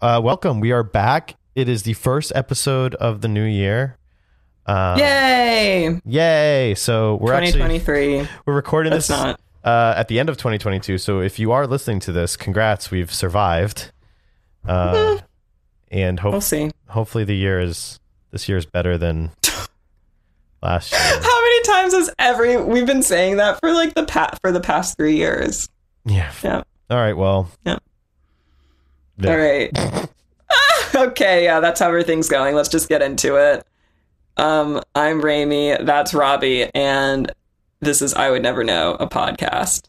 [0.00, 0.60] uh, welcome.
[0.60, 1.36] We are back.
[1.54, 3.96] It is the first episode of the new year.
[4.66, 6.00] Um, yay!
[6.04, 6.74] Yay!
[6.76, 8.20] So we're 2023.
[8.20, 9.40] Actually, we're recording That's this not.
[9.62, 10.98] Uh, at the end of 2022.
[10.98, 13.92] So if you are listening to this, congrats, we've survived.
[14.66, 15.18] Uh,
[15.90, 16.70] and hope, we'll see.
[16.88, 17.98] Hopefully, the year is
[18.30, 19.32] this year is better than
[20.62, 21.00] last year.
[21.00, 24.60] How many times has every we've been saying that for like the pat for the
[24.60, 25.68] past three years?
[26.06, 26.32] Yeah.
[26.42, 26.62] Yeah.
[26.88, 27.16] All right.
[27.16, 27.50] Well.
[27.66, 27.78] Yeah.
[29.24, 29.70] All right.
[30.94, 31.44] okay.
[31.44, 32.54] Yeah, that's how everything's going.
[32.54, 33.66] Let's just get into it.
[34.36, 35.76] Um, I'm Remi.
[35.80, 37.30] That's Robbie, and
[37.80, 39.86] this is I Would Never Know, a podcast.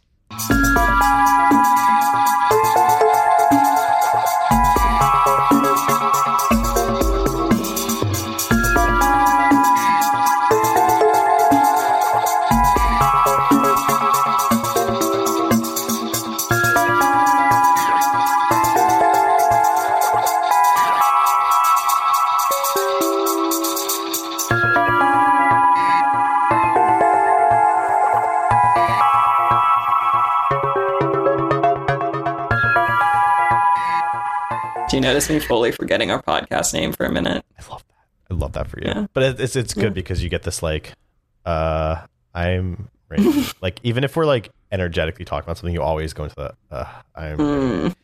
[34.91, 37.45] Do you notice me fully forgetting our podcast name for a minute?
[37.57, 38.29] I love that.
[38.29, 38.87] I love that for you.
[38.87, 39.07] Yeah.
[39.13, 39.89] But it's it's good yeah.
[39.91, 40.91] because you get this like,
[41.45, 42.89] uh, I'm
[43.61, 46.89] like even if we're like energetically talking about something, you always go into the uh,
[47.15, 47.37] I'm.
[47.37, 47.95] Mm.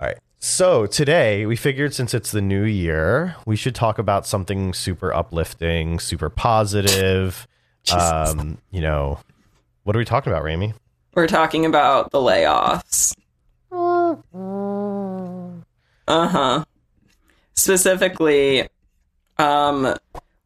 [0.00, 0.16] All right.
[0.38, 5.12] So today we figured since it's the new year, we should talk about something super
[5.12, 7.46] uplifting, super positive.
[7.92, 9.18] um, you know,
[9.82, 10.72] what are we talking about, Remi?
[11.12, 13.14] We're talking about the layoffs.
[16.08, 16.64] Uh huh.
[17.54, 18.66] Specifically,
[19.36, 19.94] um,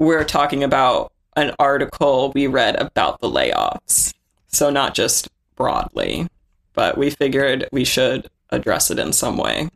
[0.01, 4.13] we're talking about an article we read about the layoffs.
[4.49, 6.27] So, not just broadly,
[6.73, 9.69] but we figured we should address it in some way.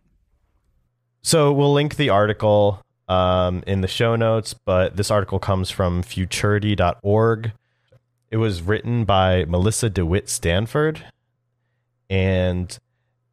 [1.23, 6.03] So, we'll link the article um, in the show notes, but this article comes from
[6.03, 7.53] futurity.org.
[8.33, 11.05] It was written by Melissa DeWitt Stanford,
[12.11, 12.77] and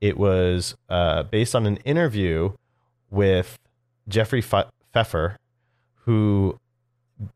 [0.04, 2.52] it was uh, based on an interview
[3.10, 3.58] with
[4.10, 5.38] Jeffrey Pfeffer,
[6.02, 6.60] who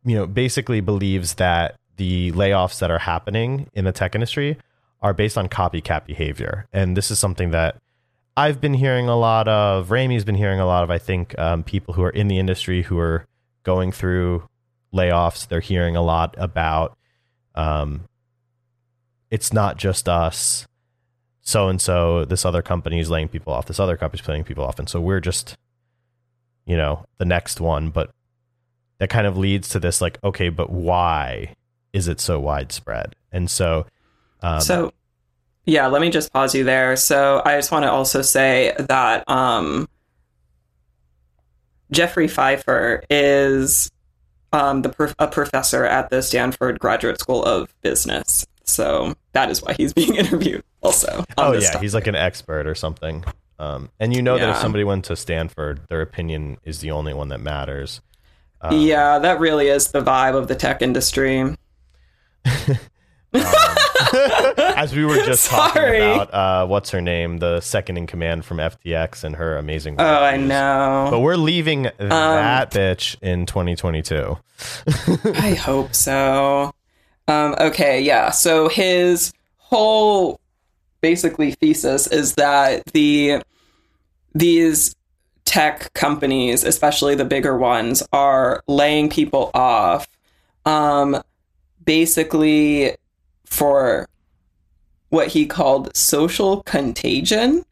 [0.04, 4.58] you know basically believes that the layoffs that are happening in the tech industry
[5.02, 7.78] are based on copycat behavior, and this is something that
[8.36, 9.90] I've been hearing a lot of.
[9.90, 10.92] Remi's been hearing a lot of.
[10.92, 13.26] I think um, people who are in the industry who are
[13.64, 14.44] going through
[14.94, 16.98] layoffs, they're hearing a lot about.
[17.56, 18.10] Um,
[19.32, 20.67] it's not just us
[21.48, 24.44] so and so, this other company is laying people off, this other company is laying
[24.44, 24.80] people off.
[24.80, 25.56] And so we're just,
[26.66, 27.90] you know, the next one.
[27.90, 28.12] But
[28.98, 31.56] that kind of leads to this like, okay, but why
[31.94, 33.16] is it so widespread?
[33.32, 33.86] And so,
[34.42, 34.92] um, so
[35.64, 36.98] yeah, let me just pause you there.
[36.98, 39.88] So I just want to also say that um,
[41.92, 43.90] Jeffrey Pfeffer is
[44.52, 48.46] um, the prof- a professor at the Stanford Graduate School of Business.
[48.66, 51.24] So that is why he's being interviewed also.
[51.38, 51.82] oh yeah, topic.
[51.82, 53.24] he's like an expert or something.
[53.60, 54.48] Um, and you know yeah.
[54.48, 58.02] that if somebody went to Stanford, their opinion is the only one that matters.
[58.62, 61.40] Um, yeah, that really is the vibe of the tech industry.
[61.42, 61.58] um,
[64.78, 68.58] as we were just talking about, uh, what's her name, the second in command from
[68.58, 69.96] FTX and her amazing.
[70.00, 71.08] Oh, I know.
[71.10, 74.38] But we're leaving that um, bitch in 2022.
[75.36, 76.74] I hope so.
[77.30, 78.30] Um, okay, yeah.
[78.30, 80.40] So his whole
[81.02, 83.42] basically thesis is that the
[84.34, 84.96] these
[85.46, 90.08] tech companies, especially the bigger ones, are laying people off
[90.66, 91.22] um,
[91.86, 92.96] basically
[93.46, 94.08] for
[95.10, 97.64] what he called social contagion.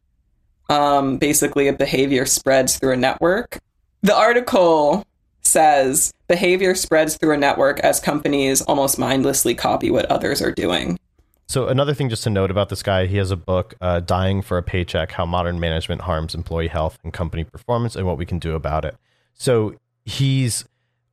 [0.68, 3.60] Um, basically, a behavior spreads through a network.
[4.02, 5.04] The article
[5.42, 10.98] says behavior spreads through a network as companies almost mindlessly copy what others are doing.
[11.46, 14.42] So another thing just to note about this guy, he has a book, uh, "Dying
[14.42, 18.26] for a Paycheck: How Modern Management Harms Employee Health and Company Performance, and What We
[18.26, 18.96] Can Do About It."
[19.34, 20.64] So he's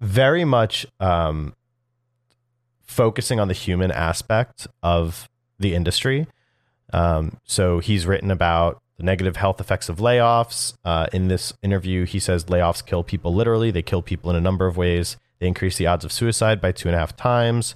[0.02, 1.54] very much um,
[2.82, 5.30] focusing on the human aspect of
[5.60, 6.28] the industry.
[6.92, 10.74] Um, so he's written about the negative health effects of layoffs.
[10.84, 13.72] Uh, in this interview, he says layoffs kill people literally.
[13.72, 15.18] They kill people in a number of ways.
[15.40, 17.76] They increase the odds of suicide by two and a half times.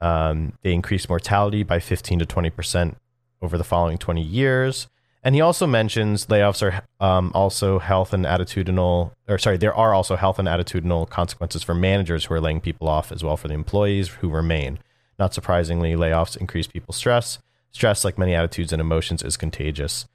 [0.00, 2.94] Um, they increase mortality by 15 to 20%
[3.42, 4.88] over the following 20 years.
[5.24, 9.92] And he also mentions layoffs are um, also health and attitudinal, or sorry, there are
[9.92, 13.48] also health and attitudinal consequences for managers who are laying people off as well for
[13.48, 14.78] the employees who remain.
[15.18, 17.38] Not surprisingly, layoffs increase people's stress.
[17.72, 20.06] Stress, like many attitudes and emotions, is contagious.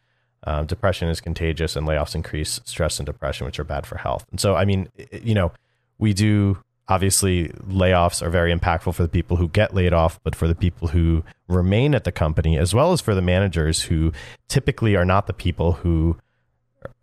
[0.45, 4.25] Uh, depression is contagious, and layoffs increase stress and depression, which are bad for health.
[4.31, 5.51] And so, I mean, you know,
[5.97, 6.57] we do
[6.87, 10.55] obviously layoffs are very impactful for the people who get laid off, but for the
[10.55, 14.11] people who remain at the company, as well as for the managers who
[14.47, 16.17] typically are not the people who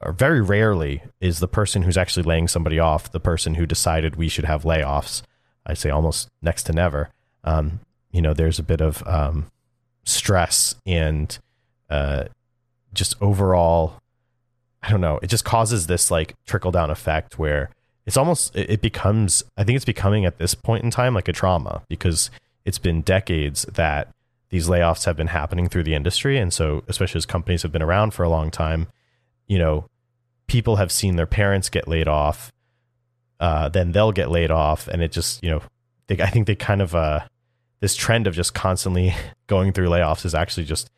[0.03, 4.17] are very rarely is the person who's actually laying somebody off the person who decided
[4.17, 5.23] we should have layoffs.
[5.67, 7.11] I say almost next to never.
[7.45, 7.81] Um,
[8.11, 9.47] you know, there's a bit of um,
[10.05, 11.39] stress and
[11.89, 12.25] uh,
[12.93, 13.95] just overall,
[14.83, 17.71] I don't know, it just causes this like trickle down effect where
[18.11, 21.33] it's almost, it becomes, I think it's becoming at this point in time like a
[21.33, 22.29] trauma because
[22.65, 24.09] it's been decades that
[24.49, 26.37] these layoffs have been happening through the industry.
[26.37, 28.89] And so, especially as companies have been around for a long time,
[29.47, 29.87] you know,
[30.49, 32.51] people have seen their parents get laid off,
[33.39, 34.89] uh, then they'll get laid off.
[34.89, 35.63] And it just, you know,
[36.09, 37.21] they, I think they kind of, uh,
[37.79, 39.15] this trend of just constantly
[39.47, 40.91] going through layoffs is actually just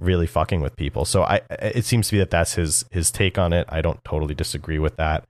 [0.00, 1.04] really fucking with people.
[1.04, 3.66] So I, it seems to be that that's his his take on it.
[3.68, 5.22] I don't totally disagree with that.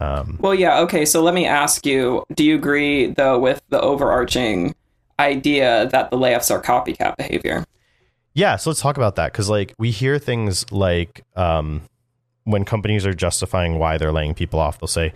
[0.00, 1.04] Um, well, yeah, okay.
[1.04, 4.74] So let me ask you: Do you agree though with the overarching
[5.18, 7.64] idea that the layoffs are copycat behavior?
[8.34, 8.56] Yeah.
[8.56, 11.82] So let's talk about that because like we hear things like um,
[12.44, 15.12] when companies are justifying why they're laying people off, they'll say.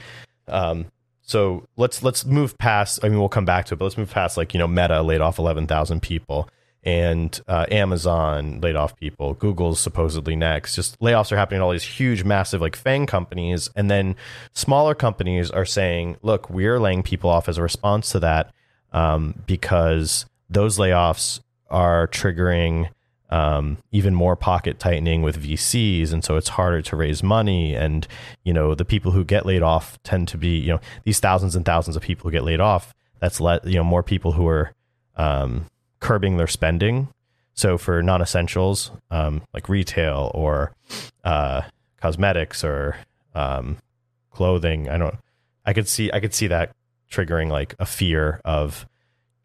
[0.48, 0.86] Um,
[1.22, 3.04] so let's let's move past.
[3.04, 5.02] I mean, we'll come back to it, but let's move past like you know Meta
[5.02, 6.48] laid off eleven thousand people
[6.84, 9.34] and uh, Amazon laid off people.
[9.34, 10.74] Google's supposedly next.
[10.74, 14.16] Just layoffs are happening at all these huge, massive like FANG companies, and then
[14.52, 18.52] smaller companies are saying, "Look, we're laying people off as a response to that
[18.92, 21.40] um, because those layoffs
[21.70, 22.90] are triggering."
[23.30, 27.74] Um, even more pocket tightening with VCs, and so it's harder to raise money.
[27.74, 28.06] And
[28.44, 31.56] you know, the people who get laid off tend to be, you know, these thousands
[31.56, 32.92] and thousands of people who get laid off.
[33.20, 34.74] That's let you know more people who are
[35.16, 35.64] um,
[36.02, 37.08] curbing their spending.
[37.54, 40.72] So for non-essentials um, like retail or
[41.24, 41.62] uh,
[42.00, 42.96] cosmetics or
[43.34, 43.78] um,
[44.30, 45.14] clothing, I don't.
[45.64, 46.72] I could see I could see that
[47.10, 48.84] triggering like a fear of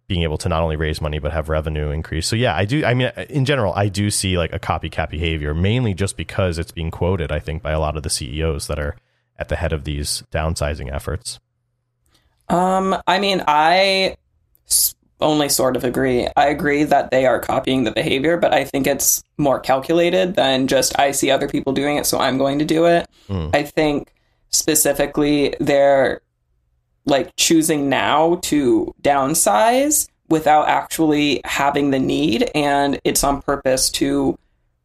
[0.08, 2.26] being able to not only raise money but have revenue increase.
[2.26, 2.84] So yeah, I do.
[2.84, 6.72] I mean, in general, I do see like a copycat behavior, mainly just because it's
[6.72, 7.32] being quoted.
[7.32, 8.96] I think by a lot of the CEOs that are
[9.38, 11.40] at the head of these downsizing efforts.
[12.50, 14.16] Um, I mean, I
[15.20, 16.28] only sort of agree.
[16.36, 20.68] I agree that they are copying the behavior, but I think it's more calculated than
[20.68, 23.10] just I see other people doing it, so I'm going to do it.
[23.28, 23.56] Mm.
[23.56, 24.14] I think
[24.50, 26.22] specifically they're
[27.06, 34.38] like choosing now to downsize without actually having the need, and it's on purpose to,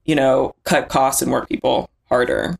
[0.04, 2.56] you know, cut costs and work people harder.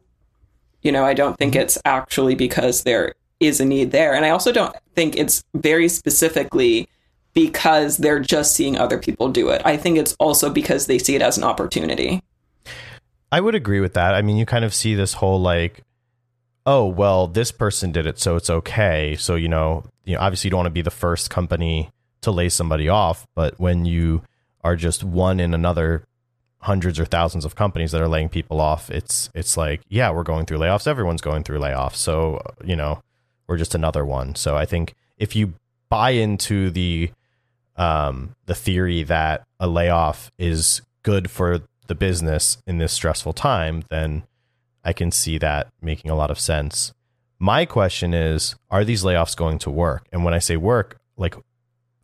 [0.83, 1.63] You know, I don't think mm-hmm.
[1.63, 4.15] it's actually because there is a need there.
[4.15, 6.89] And I also don't think it's very specifically
[7.35, 9.63] because they're just seeing other people do it.
[9.65, 12.23] I think it's also because they see it as an opportunity.
[13.31, 14.15] I would agree with that.
[14.15, 15.83] I mean, you kind of see this whole like,
[16.67, 19.17] oh, well, this person did it, so it's okay.
[19.17, 21.91] So, you know, you know, obviously you don't want to be the first company
[22.21, 24.23] to lay somebody off, but when you
[24.63, 26.05] are just one in another
[26.59, 30.23] hundreds or thousands of companies that are laying people off, it's it's like, yeah, we're
[30.23, 30.87] going through layoffs.
[30.87, 31.97] Everyone's going through layoffs.
[31.97, 33.03] So, you know,
[33.47, 34.35] we're just another one.
[34.35, 35.55] So I think if you
[35.89, 37.11] buy into the
[37.77, 43.85] um, the theory that a layoff is good for the business in this stressful time,
[43.91, 44.25] then
[44.85, 46.93] I can see that making a lot of sense.
[47.39, 50.07] My question is Are these layoffs going to work?
[50.13, 51.35] And when I say work, like,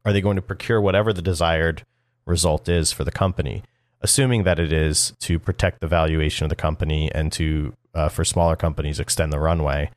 [0.04, 1.84] are they going to procure whatever the desired
[2.26, 3.62] result is for the company?
[4.00, 8.25] Assuming that it is to protect the valuation of the company and to, uh, for
[8.25, 9.90] smaller companies, extend the runway.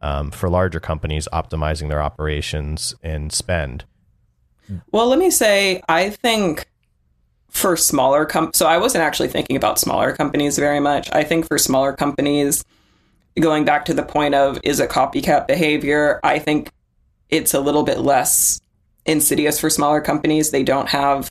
[0.00, 3.84] Um, for larger companies, optimizing their operations and spend.
[4.92, 6.66] Well, let me say, I think
[7.48, 11.08] for smaller com so I wasn't actually thinking about smaller companies very much.
[11.12, 12.64] I think for smaller companies,
[13.40, 16.70] going back to the point of is it copycat behavior, I think
[17.30, 18.60] it's a little bit less
[19.06, 20.50] insidious for smaller companies.
[20.50, 21.30] They don't have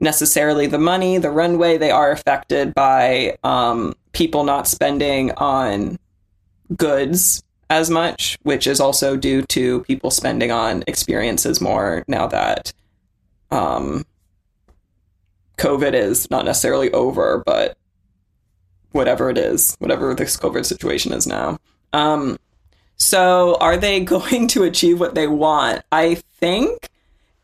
[0.00, 1.78] necessarily the money, the runway.
[1.78, 5.98] They are affected by um, people not spending on
[6.76, 12.70] goods as much, which is also due to people spending on experiences more now that
[13.50, 14.04] um,
[15.56, 17.78] COVID is not necessarily over, but
[18.90, 21.58] whatever it is, whatever this COVID situation is now.
[21.94, 22.38] Um,
[22.98, 25.82] so, are they going to achieve what they want?
[25.90, 26.90] I think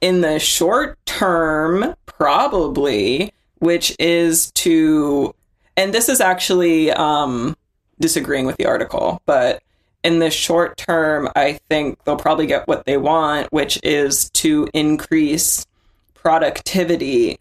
[0.03, 5.35] in the short term, probably, which is to,
[5.75, 7.57] and this is actually um,
[7.99, 9.63] disagreeing with the article, but
[10.05, 14.69] in the short term, I think they'll probably get what they want, which is to
[14.73, 15.67] increase
[16.15, 17.39] productivity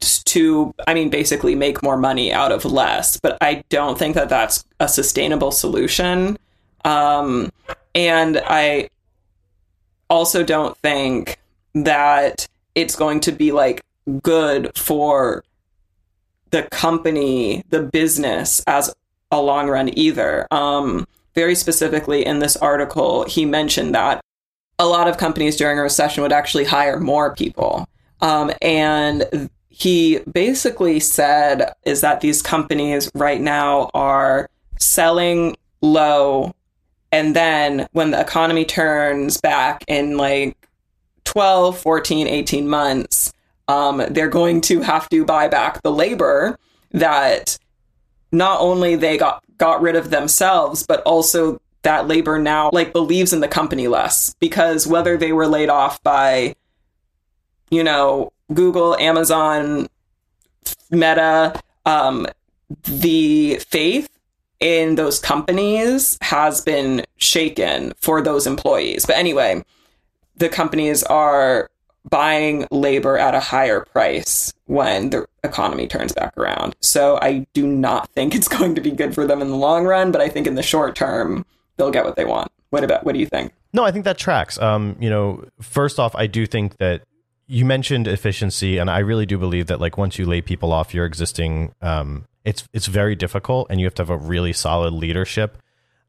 [0.00, 3.18] to, I mean, basically make more money out of less.
[3.18, 6.38] But I don't think that that's a sustainable solution.
[6.84, 7.50] Um,
[7.94, 8.90] and I
[10.08, 11.38] also don't think
[11.74, 13.84] that it's going to be like
[14.22, 15.42] good for
[16.50, 18.94] the company, the business as
[19.30, 20.46] a long run either.
[20.50, 24.20] Um, very specifically in this article, he mentioned that
[24.78, 27.88] a lot of companies during a recession would actually hire more people.
[28.20, 36.52] Um, and he basically said is that these companies right now are selling low
[37.12, 40.56] and then when the economy turns back in like
[41.24, 43.32] 12 14 18 months
[43.68, 46.58] um, they're going to have to buy back the labor
[46.90, 47.56] that
[48.32, 53.32] not only they got got rid of themselves but also that labor now like believes
[53.32, 56.54] in the company less because whether they were laid off by
[57.70, 59.88] you know google amazon
[60.90, 62.26] meta um,
[62.84, 64.08] the faith
[64.60, 69.06] in those companies has been shaken for those employees.
[69.06, 69.64] But anyway,
[70.36, 71.70] the companies are
[72.10, 76.76] buying labor at a higher price when the economy turns back around.
[76.80, 79.84] So I do not think it's going to be good for them in the long
[79.84, 81.44] run, but I think in the short term
[81.76, 82.50] they'll get what they want.
[82.70, 83.52] What about what do you think?
[83.72, 84.58] No, I think that tracks.
[84.58, 87.02] Um, you know, first off, I do think that
[87.46, 90.92] you mentioned efficiency, and I really do believe that like once you lay people off
[90.92, 94.94] your existing um, it's it's very difficult, and you have to have a really solid
[94.94, 95.58] leadership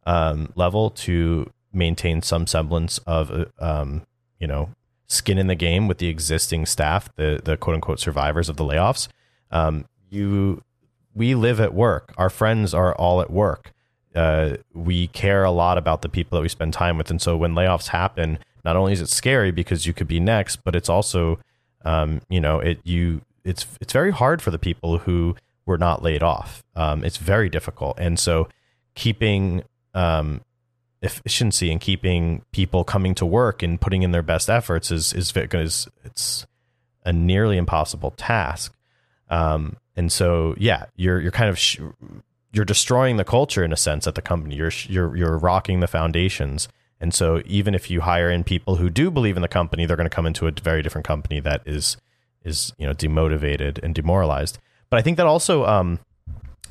[0.06, 4.04] um, level to maintain some semblance of uh, um,
[4.40, 4.70] you know
[5.10, 8.64] skin in the game with the existing staff, the the quote unquote survivors of the
[8.64, 9.10] layoffs.
[9.52, 10.64] Um, you
[11.14, 12.14] we live at work.
[12.18, 13.74] Our friends are all at work.
[14.16, 17.36] Uh, we care a lot about the people that we spend time with, and so
[17.36, 20.90] when layoffs happen, not only is it scary because you could be next, but it's
[20.90, 21.40] also
[21.86, 25.36] um, you know it you it's it's very hard for the people who
[25.66, 26.64] were not laid off.
[26.76, 28.48] Um, it's very difficult, and so
[28.96, 29.64] keeping
[29.94, 30.42] um,
[31.02, 35.32] efficiency and keeping people coming to work and putting in their best efforts is is
[35.32, 36.46] because it's
[37.06, 38.76] a nearly impossible task.
[39.30, 41.80] Um, and so, yeah, you're you're kind of sh-
[42.52, 44.56] you're destroying the culture in a sense at the company.
[44.56, 46.68] You're you're you're rocking the foundations.
[47.02, 49.96] And so, even if you hire in people who do believe in the company, they're
[49.96, 51.98] going to come into a very different company that is
[52.44, 54.60] is you know demotivated and demoralized.
[54.90, 56.00] But I think that also, um,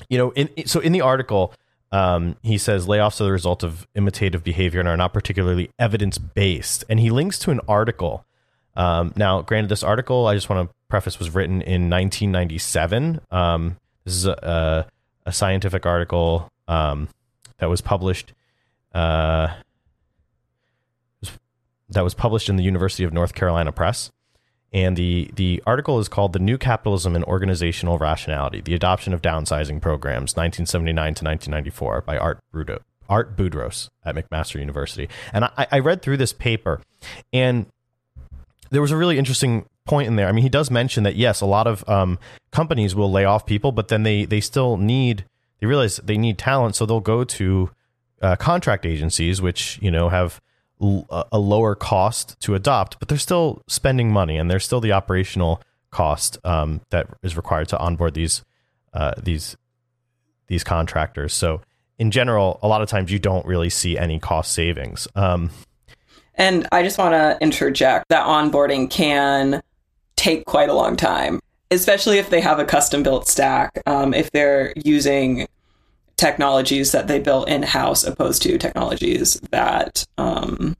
[0.08, 1.54] you know, in, so in the article,
[1.90, 6.18] um, he says layoffs are the result of imitative behavior and are not particularly evidence
[6.18, 6.84] based.
[6.88, 8.26] And he links to an article.
[8.76, 13.20] Um, now, granted, this article I just want to preface was written in 1997.
[13.30, 14.86] Um, this is a,
[15.26, 17.08] a, scientific article um,
[17.58, 18.32] that was published.
[18.94, 19.48] Uh,
[21.90, 24.10] that was published in the University of North Carolina Press.
[24.72, 29.22] And the, the article is called The New Capitalism and Organizational Rationality The Adoption of
[29.22, 35.08] Downsizing Programs, 1979 to 1994, by Art, Brudo, Art Budros at McMaster University.
[35.32, 36.82] And I, I read through this paper,
[37.32, 37.66] and
[38.70, 40.28] there was a really interesting point in there.
[40.28, 42.18] I mean, he does mention that, yes, a lot of um,
[42.50, 45.24] companies will lay off people, but then they, they still need,
[45.60, 47.70] they realize they need talent, so they'll go to
[48.20, 50.42] uh, contract agencies, which, you know, have
[50.80, 55.60] a lower cost to adopt, but they're still spending money and there's still the operational
[55.90, 58.44] cost um, that is required to onboard these
[58.94, 59.56] uh, these
[60.46, 61.32] these contractors.
[61.34, 61.60] So
[61.98, 65.08] in general, a lot of times you don't really see any cost savings.
[65.14, 65.50] Um,
[66.34, 69.60] and I just want to interject that onboarding can
[70.16, 73.82] take quite a long time, especially if they have a custom built stack.
[73.86, 75.48] Um, if they're using
[76.18, 80.76] technologies that they built in house opposed to technologies that um,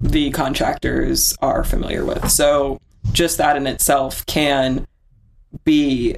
[0.00, 2.28] the contractors are familiar with.
[2.30, 2.80] So
[3.12, 4.86] just that in itself can
[5.64, 6.16] be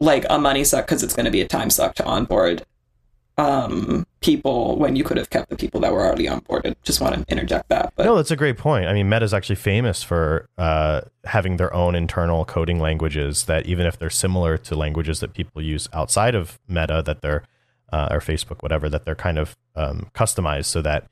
[0.00, 2.64] like a money suck because it's going to be a time suck to onboard
[3.42, 6.76] um, people when you could have kept the people that were already onboarded.
[6.82, 7.92] Just want to interject that.
[7.96, 8.06] But.
[8.06, 8.86] No, that's a great point.
[8.86, 13.66] I mean, Meta is actually famous for uh, having their own internal coding languages that,
[13.66, 17.42] even if they're similar to languages that people use outside of Meta, that they're
[17.92, 21.08] uh, or Facebook, whatever, that they're kind of um, customized so that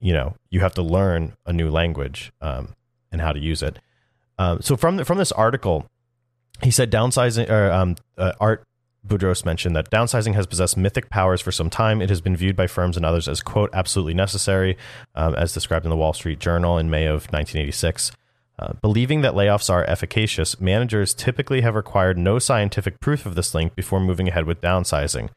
[0.00, 2.74] you know you have to learn a new language um,
[3.10, 3.78] and how to use it.
[4.38, 5.86] Um, so from the, from this article,
[6.62, 8.64] he said downsizing or um, uh, art
[9.06, 12.00] Budros mentioned that downsizing has possessed mythic powers for some time.
[12.00, 14.76] It has been viewed by firms and others as, quote, absolutely necessary,
[15.14, 18.12] um, as described in the Wall Street Journal in May of 1986.
[18.58, 23.54] Uh, believing that layoffs are efficacious, managers typically have required no scientific proof of this
[23.54, 25.28] link before moving ahead with downsizing.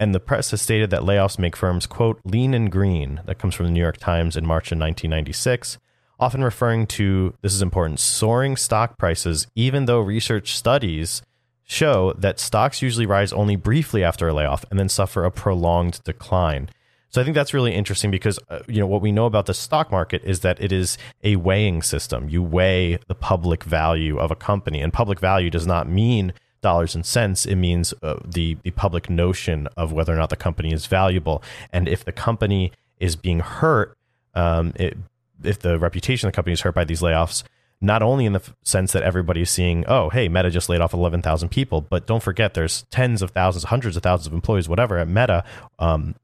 [0.00, 3.20] And the press has stated that layoffs make firms, quote, lean and green.
[3.26, 5.78] That comes from the New York Times in March of 1996.
[6.20, 11.22] often referring to this is important soaring stock prices, even though research studies
[11.68, 16.02] show that stocks usually rise only briefly after a layoff and then suffer a prolonged
[16.02, 16.68] decline.
[17.10, 19.54] So I think that's really interesting because uh, you know what we know about the
[19.54, 22.28] stock market is that it is a weighing system.
[22.28, 26.94] You weigh the public value of a company, and public value does not mean dollars
[26.94, 27.46] and cents.
[27.46, 31.42] It means uh, the the public notion of whether or not the company is valuable,
[31.72, 33.96] and if the company is being hurt,
[34.34, 34.98] um, it,
[35.42, 37.42] if the reputation of the company is hurt by these layoffs,
[37.80, 40.92] not only in the f- sense that everybody's seeing, oh, hey, Meta just laid off
[40.92, 44.98] 11,000 people, but don't forget there's tens of thousands, hundreds of thousands of employees, whatever,
[44.98, 45.44] at Meta.
[45.78, 46.14] Um,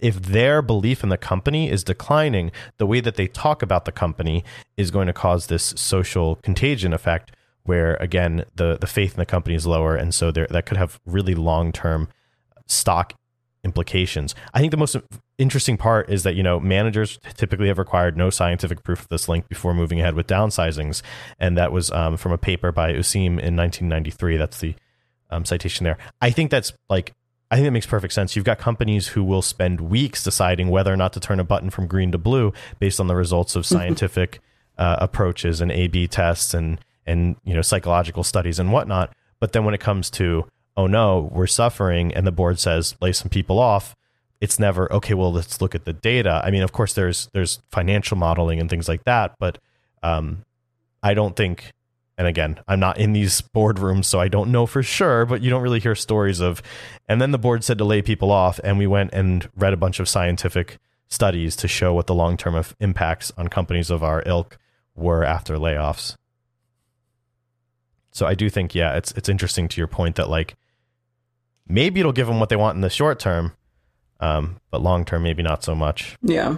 [0.00, 3.92] if their belief in the company is declining, the way that they talk about the
[3.92, 4.44] company
[4.76, 7.32] is going to cause this social contagion effect
[7.64, 9.94] where, again, the, the faith in the company is lower.
[9.94, 12.08] And so there, that could have really long term
[12.66, 13.14] stock
[13.64, 14.34] implications.
[14.54, 14.96] I think the most
[15.38, 19.28] interesting part is that you know managers typically have required no scientific proof of this
[19.28, 21.02] link before moving ahead with downsizings,
[21.38, 24.36] and that was um, from a paper by Useem in 1993.
[24.36, 24.74] That's the
[25.30, 25.98] um, citation there.
[26.20, 27.12] I think that's like
[27.50, 28.36] I think that makes perfect sense.
[28.36, 31.70] You've got companies who will spend weeks deciding whether or not to turn a button
[31.70, 34.40] from green to blue based on the results of scientific
[34.78, 39.14] uh, approaches and A/B tests and and you know psychological studies and whatnot.
[39.40, 40.46] But then when it comes to
[40.80, 43.94] oh no, we're suffering, and the board says lay some people off,
[44.40, 45.12] it's never okay.
[45.12, 46.40] Well, let's look at the data.
[46.42, 49.58] I mean, of course, there's there's financial modeling and things like that, but
[50.02, 50.44] um,
[51.02, 51.72] I don't think.
[52.16, 55.24] And again, I'm not in these boardrooms, so I don't know for sure.
[55.24, 56.62] But you don't really hear stories of.
[57.08, 59.78] And then the board said to lay people off, and we went and read a
[59.78, 64.22] bunch of scientific studies to show what the long term impacts on companies of our
[64.26, 64.58] ilk
[64.94, 66.16] were after layoffs.
[68.12, 70.56] So I do think, yeah, it's it's interesting to your point that like
[71.70, 73.52] maybe it'll give them what they want in the short term,
[74.20, 76.16] um, but long term, maybe not so much.
[76.22, 76.56] Yeah.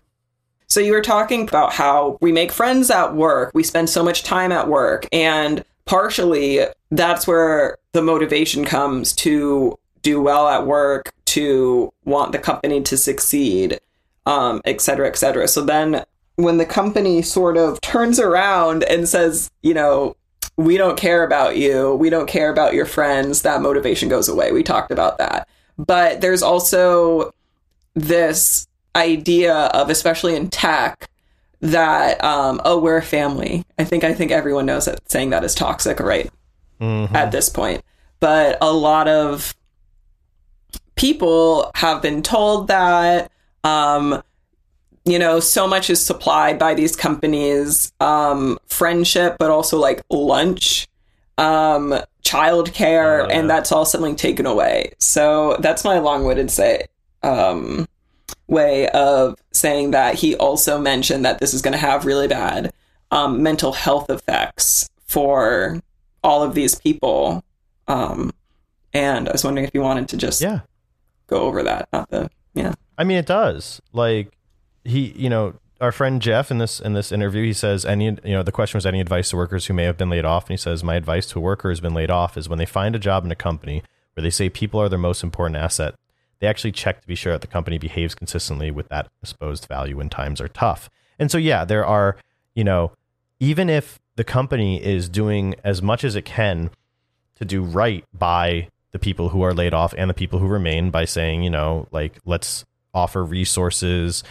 [0.66, 4.22] So you were talking about how we make friends at work, we spend so much
[4.22, 11.12] time at work, and partially that's where the motivation comes to do well at work,
[11.26, 13.80] to want the company to succeed,
[14.26, 15.46] um, et cetera, et cetera.
[15.46, 16.04] So then
[16.36, 20.16] when the company sort of turns around and says, you know,
[20.56, 24.52] we don't care about you, we don't care about your friends, that motivation goes away.
[24.52, 25.48] We talked about that.
[25.78, 27.32] But there's also
[27.94, 31.08] this idea of, especially in tech,
[31.60, 33.64] that um, oh, we're a family.
[33.78, 36.30] I think I think everyone knows that saying that is toxic, right?
[36.80, 37.14] Mm-hmm.
[37.14, 37.84] At this point,
[38.18, 39.54] but a lot of
[40.96, 43.30] people have been told that
[43.62, 44.22] um,
[45.04, 50.86] you know, so much is supplied by these companies, um, friendship, but also like lunch,
[51.38, 53.38] um, childcare, yeah.
[53.38, 54.92] and that's all suddenly taken away.
[54.98, 56.86] So that's my long-winded say,
[57.22, 57.88] um,
[58.46, 62.72] way of saying that he also mentioned that this is going to have really bad
[63.10, 65.80] um, mental health effects for
[66.22, 67.44] all of these people.
[67.88, 68.32] Um,
[68.92, 70.60] and I was wondering if you wanted to just yeah
[71.26, 72.74] go over that, not the yeah.
[72.98, 73.80] I mean, it does.
[73.92, 74.32] Like
[74.84, 78.18] he, you know, our friend Jeff in this in this interview, he says any you
[78.24, 80.50] know the question was any advice to workers who may have been laid off, and
[80.50, 82.94] he says my advice to a worker who's been laid off is when they find
[82.94, 83.82] a job in a company
[84.14, 85.94] where they say people are their most important asset,
[86.38, 89.96] they actually check to be sure that the company behaves consistently with that exposed value
[89.96, 90.88] when times are tough.
[91.18, 92.16] And so yeah, there are
[92.54, 92.92] you know
[93.40, 96.70] even if the company is doing as much as it can
[97.36, 100.90] to do right by the people who are laid off and the people who remain
[100.90, 102.64] by saying you know like let's
[102.94, 104.22] offer resources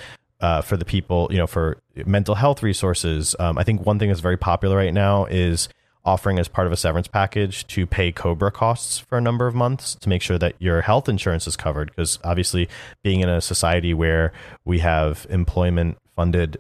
[0.42, 3.36] uh, for the people, you know, for mental health resources.
[3.40, 5.70] Um, I think one thing that's very popular right now is
[6.04, 9.54] offering as part of a severance package to pay COBRA costs for a number of
[9.54, 11.90] months to make sure that your health insurance is covered.
[11.90, 12.68] Because obviously,
[13.04, 14.34] being in a society where
[14.66, 16.58] we have employment funded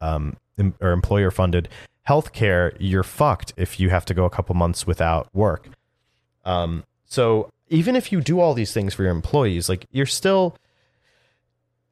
[0.00, 0.36] um,
[0.80, 1.68] or employer funded
[2.06, 5.68] healthcare, you're fucked if you have to go a couple months without work.
[6.44, 10.56] Um, so even if you do all these things for your employees, like you're still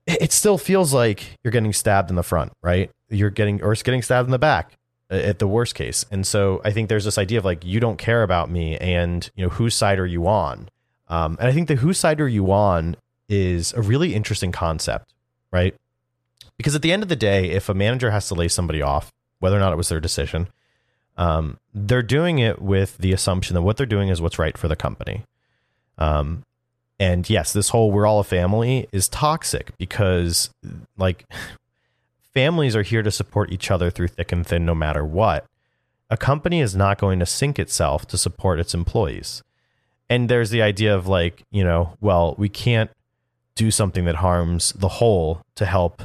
[0.07, 2.91] it still feels like you're getting stabbed in the front, right?
[3.09, 4.73] You're getting, or it's getting stabbed in the back
[5.11, 6.05] at the worst case.
[6.11, 9.31] And so I think there's this idea of like, you don't care about me and,
[9.37, 10.69] you know, whose side are you on?
[11.09, 12.97] Um, and I think the whose side are you on
[13.29, 15.15] is a really interesting concept,
[15.51, 15.75] right?
[16.57, 19.13] Because at the end of the day, if a manager has to lay somebody off,
[19.39, 20.49] whether or not it was their decision,
[21.17, 24.69] um, they're doing it with the assumption that what they're doing is what's right for
[24.69, 25.25] the company.
[25.99, 26.45] Um,
[26.99, 30.51] and yes, this whole we're all a family is toxic because
[30.97, 31.25] like
[32.35, 35.47] families are here to support each other through thick and thin no matter what.
[36.11, 39.43] A company is not going to sink itself to support its employees.
[40.11, 42.91] And there's the idea of like, you know, well, we can't
[43.55, 46.03] do something that harms the whole to help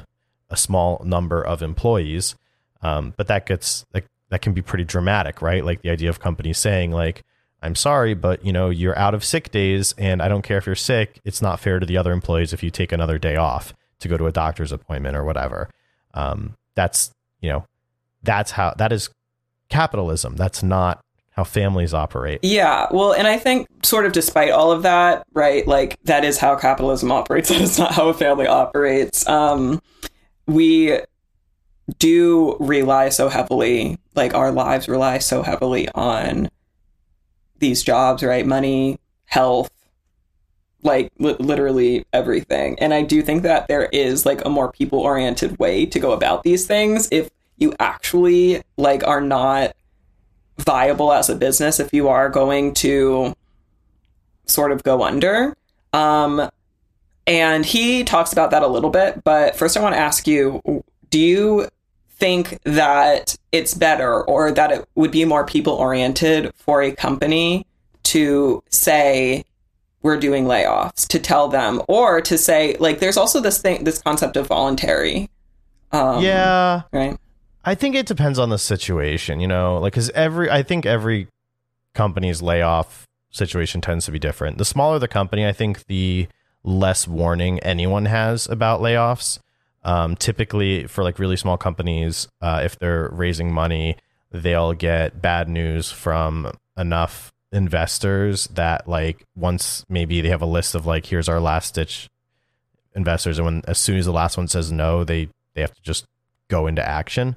[0.50, 2.36] a small number of employees.
[2.82, 5.64] Um, but that gets like that can be pretty dramatic, right?
[5.64, 7.24] Like the idea of companies saying like,
[7.62, 10.66] "I'm sorry, but you know you're out of sick days, and I don't care if
[10.66, 11.20] you're sick.
[11.24, 14.18] It's not fair to the other employees if you take another day off to go
[14.18, 15.70] to a doctor's appointment or whatever."
[16.14, 17.66] Um, that's you know
[18.24, 19.10] that's how that is
[19.70, 20.36] capitalism.
[20.36, 22.40] That's not how families operate.
[22.42, 25.68] Yeah, well, and I think sort of despite all of that, right?
[25.68, 27.50] Like that is how capitalism operates.
[27.58, 29.28] That is not how a family operates.
[29.28, 29.80] Um,
[30.48, 31.00] we
[32.00, 36.50] do rely so heavily, like our lives rely so heavily on
[37.60, 38.46] these jobs, right?
[38.46, 39.72] Money, health,
[40.84, 42.80] like li- literally everything.
[42.80, 46.12] And I do think that there is like a more people oriented way to go
[46.12, 49.76] about these things if you actually like are not
[50.58, 53.36] viable as a business if you are going to
[54.46, 55.56] sort of go under.
[55.94, 56.50] Um,
[57.26, 60.84] and he talks about that a little bit, but first I want to ask you
[61.10, 61.68] do you
[62.20, 67.66] think that it's better or that it would be more people oriented for a company
[68.04, 69.44] to say
[70.02, 74.02] we're doing layoffs to tell them or to say like there's also this thing this
[74.02, 75.30] concept of voluntary
[75.92, 77.18] um, yeah right
[77.68, 81.28] I think it depends on the situation, you know, like because every I think every
[81.94, 84.58] company's layoff situation tends to be different.
[84.58, 86.28] The smaller the company, I think the
[86.64, 89.40] less warning anyone has about layoffs.
[89.84, 93.98] Um, typically, for like really small companies, uh, if they're raising money,
[94.32, 100.76] they'll get bad news from enough investors that like once maybe they have a list
[100.76, 102.10] of like here's our last ditch
[102.96, 105.82] investors, and when as soon as the last one says no, they they have to
[105.82, 106.06] just
[106.50, 107.36] go into action.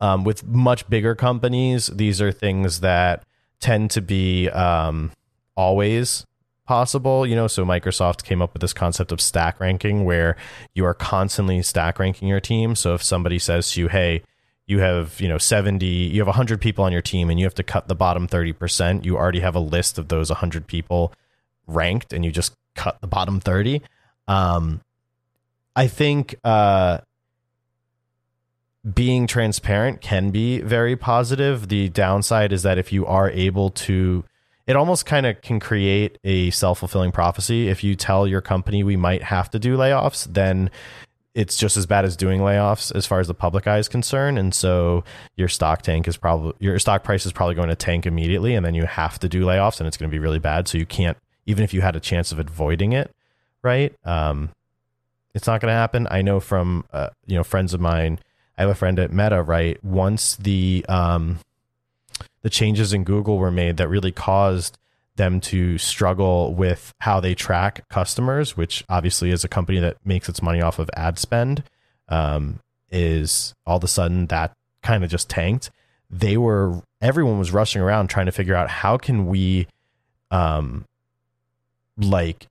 [0.00, 3.24] Um, with much bigger companies, these are things that
[3.60, 5.12] tend to be um,
[5.56, 6.26] always
[6.72, 7.26] possible.
[7.26, 10.36] You know, so Microsoft came up with this concept of stack ranking where
[10.74, 12.74] you are constantly stack ranking your team.
[12.74, 14.22] So if somebody says to you, hey,
[14.66, 17.54] you have you know 70 you have 100 people on your team and you have
[17.56, 21.12] to cut the bottom 30% you already have a list of those 100 people
[21.66, 23.82] ranked and you just cut the bottom 30
[24.28, 24.80] um,
[25.74, 26.98] i think uh,
[28.94, 31.68] being transparent can be very positive.
[31.68, 34.24] The downside is that if you are able to,
[34.72, 37.68] it almost kind of can create a self fulfilling prophecy.
[37.68, 40.70] If you tell your company we might have to do layoffs, then
[41.34, 44.38] it's just as bad as doing layoffs as far as the public eye is concerned.
[44.38, 45.04] And so
[45.36, 48.54] your stock tank is probably, your stock price is probably going to tank immediately.
[48.54, 50.68] And then you have to do layoffs and it's going to be really bad.
[50.68, 53.10] So you can't, even if you had a chance of avoiding it,
[53.62, 53.94] right?
[54.06, 54.48] Um,
[55.34, 56.08] it's not going to happen.
[56.10, 58.18] I know from, uh, you know, friends of mine
[58.56, 59.82] I have a friend at Meta, right?
[59.84, 61.38] Once the um,
[62.42, 64.78] the changes in Google were made that really caused
[65.16, 70.28] them to struggle with how they track customers, which obviously is a company that makes
[70.28, 71.62] its money off of ad spend,
[72.08, 74.52] um, is all of a sudden that
[74.82, 75.70] kind of just tanked.
[76.10, 79.66] They were everyone was rushing around trying to figure out how can we,
[80.30, 80.84] um,
[81.96, 82.46] like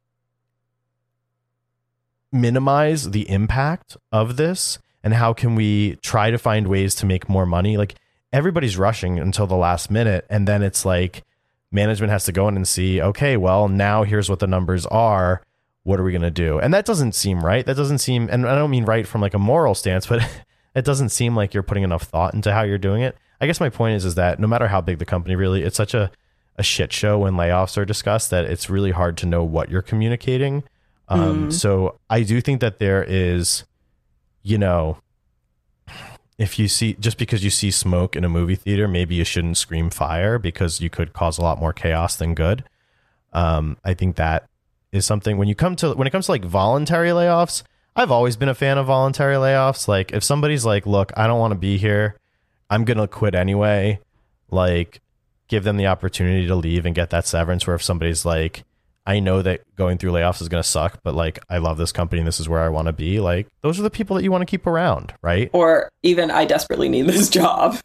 [2.32, 7.28] minimize the impact of this and how can we try to find ways to make
[7.28, 7.96] more money like
[8.34, 11.24] everybody's rushing until the last minute and then it's like
[11.72, 15.42] management has to go in and see okay well now here's what the numbers are.
[15.84, 16.60] What are we going to do?
[16.60, 17.66] And that doesn't seem right.
[17.66, 20.22] That doesn't seem and i don't mean right from like a moral stance but
[20.76, 23.18] it doesn't seem like you're putting enough thought into how you're doing it.
[23.40, 25.78] I guess my point is is that no matter how big the company really it's
[25.78, 26.12] such a,
[26.58, 29.82] a shit show when layoffs are discussed that it's really hard to know what you're
[29.82, 30.64] communicating.
[31.08, 31.54] Um, mm.
[31.54, 33.66] so i do think that there is
[34.44, 34.98] you know,
[36.42, 39.58] if you see just because you see smoke in a movie theater, maybe you shouldn't
[39.58, 42.64] scream fire because you could cause a lot more chaos than good.
[43.32, 44.48] Um, I think that
[44.92, 47.62] is something when you come to when it comes to like voluntary layoffs.
[47.96, 49.88] I've always been a fan of voluntary layoffs.
[49.88, 52.18] Like if somebody's like, "Look, I don't want to be here.
[52.70, 54.00] I'm gonna quit anyway."
[54.50, 55.00] Like,
[55.48, 57.68] give them the opportunity to leave and get that severance.
[57.68, 58.64] Where if somebody's like,
[59.06, 61.92] I know that going through layoffs is going to suck, but like I love this
[61.92, 63.20] company and this is where I want to be.
[63.20, 65.50] Like those are the people that you want to keep around, right?
[65.54, 67.78] Or even I desperately need this job.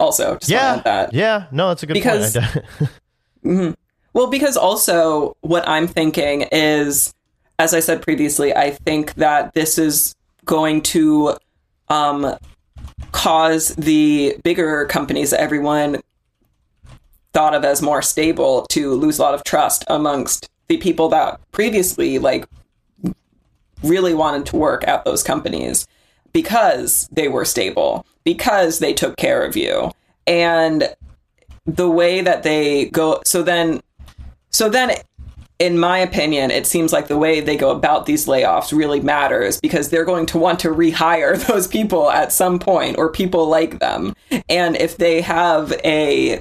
[0.00, 2.44] Also, yeah, yeah, no, that's a good because, point.
[3.44, 3.70] mm-hmm.
[4.12, 7.14] Well, because also what I'm thinking is,
[7.58, 11.36] as I said previously, I think that this is going to
[11.88, 12.36] um,
[13.12, 16.00] cause the bigger companies that everyone
[17.32, 21.40] thought of as more stable to lose a lot of trust amongst the people that
[21.52, 22.46] previously like
[23.82, 25.86] really wanted to work at those companies
[26.32, 29.92] because they were stable, because they took care of you.
[30.26, 30.94] And
[31.66, 33.82] the way that they go so then
[34.50, 34.92] so then
[35.60, 39.60] in my opinion, it seems like the way they go about these layoffs really matters
[39.60, 43.78] because they're going to want to rehire those people at some point or people like
[43.78, 44.14] them.
[44.48, 46.40] And if they have a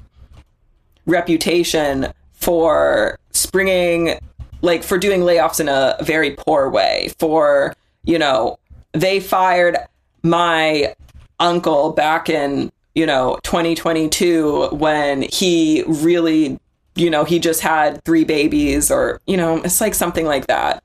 [1.06, 2.12] reputation
[2.44, 4.20] for springing,
[4.62, 8.58] like for doing layoffs in a very poor way, for, you know,
[8.94, 9.78] they fired
[10.24, 10.94] my
[11.40, 16.60] uncle back in, you know, 2022 when he really
[16.96, 20.84] you know, he just had three babies or, you know, it's like something like that.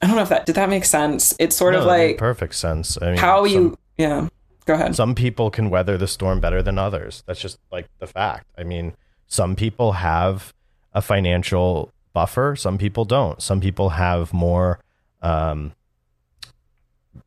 [0.00, 1.34] I don't know if that did that make sense.
[1.38, 2.96] It's sort No, of like perfect sense.
[3.02, 4.28] I mean, how some- you yeah.
[4.64, 4.96] Go ahead.
[4.96, 7.22] some people can weather the storm better than others.
[7.26, 8.46] That's just like the fact.
[8.56, 8.94] I mean,
[9.28, 10.54] some people have
[10.96, 13.40] a financial buffer, some people don't.
[13.40, 14.80] Some people have more
[15.22, 15.72] um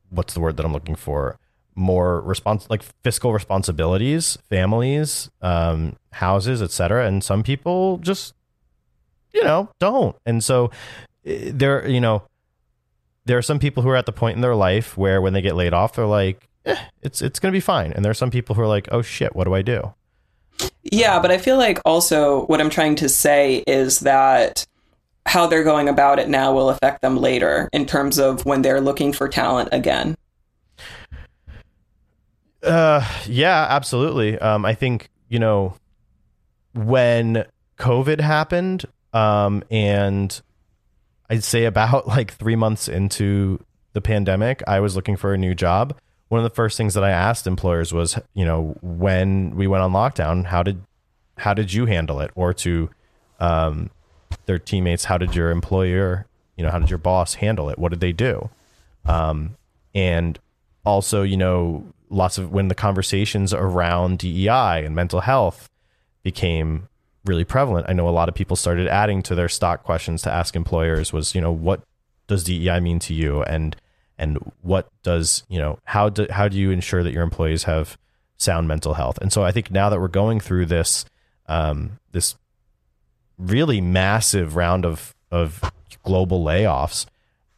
[0.09, 1.37] what's the word that I'm looking for?
[1.75, 7.05] More respons like fiscal responsibilities, families, um, houses, etc.
[7.07, 8.33] And some people just
[9.33, 10.15] you know, don't.
[10.25, 10.71] And so
[11.25, 12.23] eh, there, you know,
[13.25, 15.41] there are some people who are at the point in their life where when they
[15.41, 17.93] get laid off, they're like, eh, it's it's gonna be fine.
[17.93, 19.93] And there are some people who are like, oh shit, what do I do?
[20.83, 24.65] Yeah, but I feel like also what I'm trying to say is that
[25.25, 28.81] how they're going about it now will affect them later in terms of when they're
[28.81, 30.15] looking for talent again.
[32.63, 34.37] Uh, yeah, absolutely.
[34.39, 35.75] Um, I think you know
[36.73, 37.45] when
[37.77, 40.41] COVID happened, um, and
[41.29, 45.55] I'd say about like three months into the pandemic, I was looking for a new
[45.55, 45.97] job.
[46.29, 49.83] One of the first things that I asked employers was, you know, when we went
[49.83, 50.81] on lockdown, how did
[51.37, 52.31] how did you handle it?
[52.35, 52.89] Or to
[53.39, 53.89] um,
[54.45, 57.79] their teammates, how did your employer, you know, how did your boss handle it?
[57.79, 58.49] What did they do?
[59.05, 59.55] Um,
[59.95, 60.39] and
[60.85, 65.69] also, you know, lots of when the conversations around DEI and mental health
[66.23, 66.89] became
[67.25, 70.31] really prevalent, I know a lot of people started adding to their stock questions to
[70.31, 71.81] ask employers was, you know, what
[72.27, 73.75] does DEI mean to you, and
[74.19, 77.97] and what does you know how do how do you ensure that your employees have
[78.37, 79.17] sound mental health?
[79.21, 81.05] And so I think now that we're going through this
[81.47, 82.35] um, this
[83.37, 85.63] really massive round of of
[86.03, 87.05] global layoffs,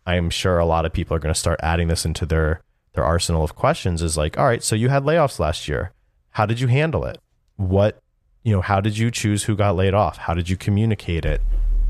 [0.06, 2.62] I'm sure a lot of people are going to start adding this into their
[2.94, 4.02] their arsenal of questions.
[4.02, 5.92] Is like, all right, so you had layoffs last year.
[6.32, 7.18] How did you handle it?
[7.58, 8.02] What
[8.44, 8.62] you know?
[8.62, 10.18] How did you choose who got laid off?
[10.18, 11.42] How did you communicate it?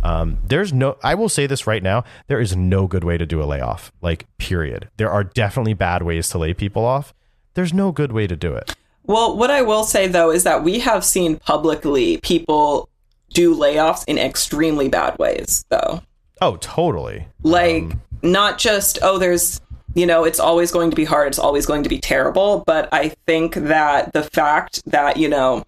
[0.04, 0.98] Um, there's no.
[1.04, 2.04] I will say this right now.
[2.28, 3.92] There is no good way to do a layoff.
[4.02, 4.90] Like, period.
[4.98, 7.14] There are definitely bad ways to lay people off.
[7.54, 8.76] There's no good way to do it.
[9.04, 12.88] Well, what I will say though is that we have seen publicly people
[13.34, 16.02] do layoffs in extremely bad ways though.
[16.42, 17.28] Oh, totally.
[17.44, 19.60] Like Um, not just oh there's
[19.96, 22.88] you know it's always going to be hard, it's always going to be terrible, but
[22.92, 25.66] I think that the fact that, you know,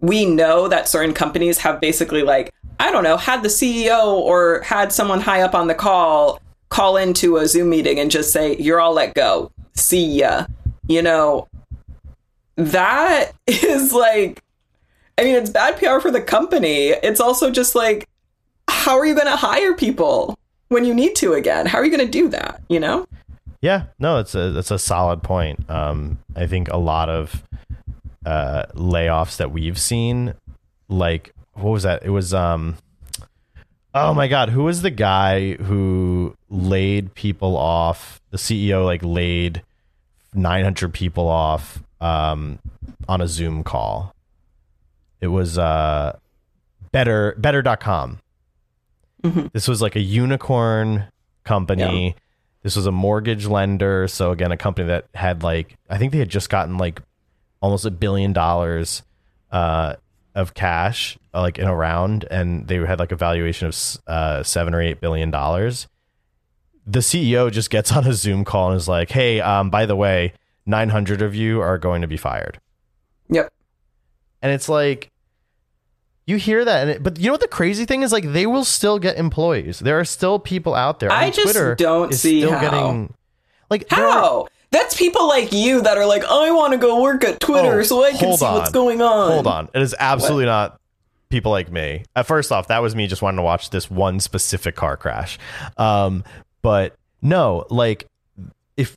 [0.00, 4.60] we know that certain companies have basically like I don't know, had the CEO or
[4.60, 8.56] had someone high up on the call call into a Zoom meeting and just say
[8.56, 9.50] you're all let go.
[9.74, 10.46] See ya.
[10.86, 11.48] You know,
[12.56, 14.42] that is like
[15.18, 16.88] I mean, it's bad PR for the company.
[16.88, 18.08] It's also just like
[18.68, 21.66] how are you going to hire people when you need to again?
[21.66, 23.06] How are you going to do that, you know?
[23.60, 25.68] Yeah, no, it's a that's a solid point.
[25.70, 27.42] Um, I think a lot of
[28.26, 30.34] uh, layoffs that we've seen,
[30.88, 32.02] like what was that?
[32.04, 32.76] It was um,
[33.94, 38.20] oh my god, who was the guy who laid people off?
[38.30, 39.62] The CEO like laid
[40.34, 42.58] nine hundred people off um,
[43.08, 44.12] on a Zoom call.
[45.20, 46.18] It was uh,
[46.92, 48.18] better better.com.
[49.22, 49.52] Mhm.
[49.52, 51.04] This was like a unicorn
[51.44, 52.16] company.
[52.62, 54.08] This was a mortgage lender.
[54.08, 57.00] So again, a company that had like I think they had just gotten like
[57.60, 59.02] almost a billion dollars
[59.50, 59.96] uh,
[60.34, 64.42] of cash uh, like in a round, and they had like a valuation of uh,
[64.42, 65.88] seven or eight billion dollars.
[66.86, 69.96] The CEO just gets on a Zoom call and is like, "Hey, um, by the
[69.96, 70.32] way,
[70.64, 72.60] nine hundred of you are going to be fired."
[73.28, 73.52] Yep.
[74.42, 75.10] And it's like
[76.26, 78.12] you hear that, and it, but you know what the crazy thing is?
[78.12, 79.78] Like they will still get employees.
[79.78, 81.10] There are still people out there.
[81.10, 82.60] I just Twitter don't see still how.
[82.60, 83.14] getting
[83.70, 84.48] like How?
[84.70, 87.82] That's people like you that are like, I want to go work at Twitter Oh,
[87.82, 89.32] so I can see what's going on.
[89.32, 89.68] Hold on.
[89.74, 90.80] It is absolutely not
[91.28, 92.04] people like me.
[92.14, 95.38] Uh, first off, that was me just wanting to watch this one specific car crash.
[95.76, 96.24] Um,
[96.62, 98.08] but no, like
[98.76, 98.96] if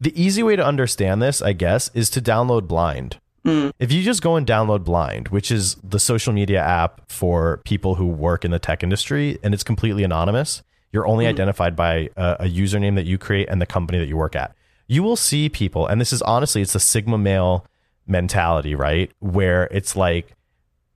[0.00, 3.18] the easy way to understand this, I guess, is to download Blind.
[3.44, 3.72] Mm.
[3.78, 7.94] If you just go and download Blind, which is the social media app for people
[7.94, 11.30] who work in the tech industry, and it's completely anonymous, you're only hmm.
[11.30, 14.54] identified by a, a username that you create and the company that you work at.
[14.86, 17.66] You will see people, and this is honestly, it's a Sigma male
[18.06, 19.10] mentality, right?
[19.18, 20.35] Where it's like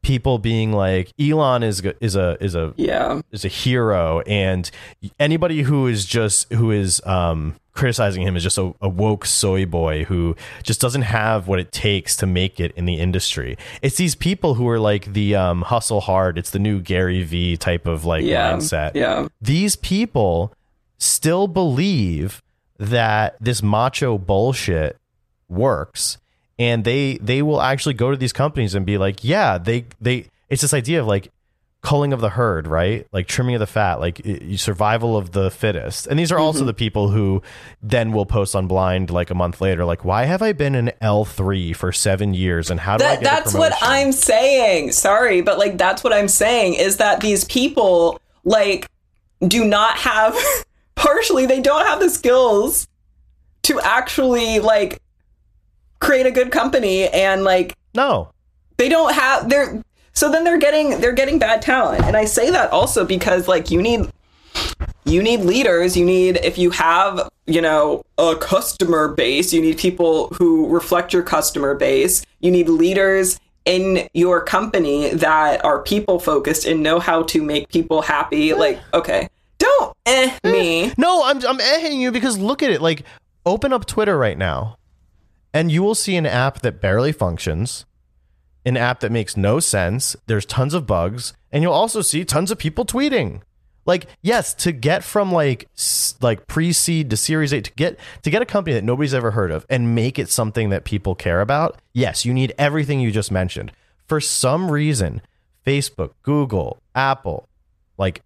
[0.03, 3.21] people being like Elon is is a is a Yeah.
[3.33, 4.71] is a hero and
[5.19, 9.65] anybody who is just who is um criticizing him is just a, a woke soy
[9.67, 13.97] boy who just doesn't have what it takes to make it in the industry it's
[13.97, 17.87] these people who are like the um hustle hard it's the new gary v type
[17.87, 18.55] of like Yeah.
[18.55, 19.29] mindset Yeah.
[19.41, 20.53] these people
[20.99, 22.43] still believe
[22.79, 24.97] that this macho bullshit
[25.49, 26.19] works
[26.61, 30.27] and they they will actually go to these companies and be like yeah they they
[30.49, 31.33] it's this idea of like
[31.83, 34.21] culling of the herd right like trimming of the fat like
[34.57, 36.67] survival of the fittest and these are also mm-hmm.
[36.67, 37.43] the people who
[37.83, 40.93] then will post on blind like a month later like why have i been in
[41.01, 43.73] l3 for seven years and how do i That, get a that's what?
[43.81, 44.93] I'm saying.
[44.93, 48.87] Sorry, but like that's what I'm saying is that these people like
[49.49, 50.37] do not have
[50.97, 52.87] partially they don't have the skills
[53.63, 55.01] to actually like
[56.01, 58.31] create a good company and like no.
[58.77, 59.83] they don't have they're
[60.13, 62.05] so then they're getting they're getting bad talent.
[62.05, 64.11] And i say that also because like you need
[65.05, 65.97] you need leaders.
[65.97, 71.13] You need if you have you know a customer base you need people who reflect
[71.13, 72.25] your customer base.
[72.41, 77.69] You need leaders in your company that are people focused and know how to make
[77.69, 78.55] people happy.
[78.55, 79.29] Like okay.
[79.59, 80.39] Don't eh.
[80.45, 80.93] me.
[80.97, 82.81] No, I'm I'm ehing you because look at it.
[82.81, 83.05] Like,
[83.45, 84.79] open up Twitter right now,
[85.53, 87.85] and you will see an app that barely functions,
[88.65, 90.17] an app that makes no sense.
[90.27, 93.43] There's tons of bugs, and you'll also see tons of people tweeting.
[93.87, 95.69] Like, yes, to get from like
[96.21, 99.51] like pre-seed to Series A to get to get a company that nobody's ever heard
[99.51, 101.81] of and make it something that people care about.
[101.93, 103.73] Yes, you need everything you just mentioned.
[104.07, 105.23] For some reason,
[105.67, 107.49] Facebook, Google, Apple,
[107.97, 108.23] like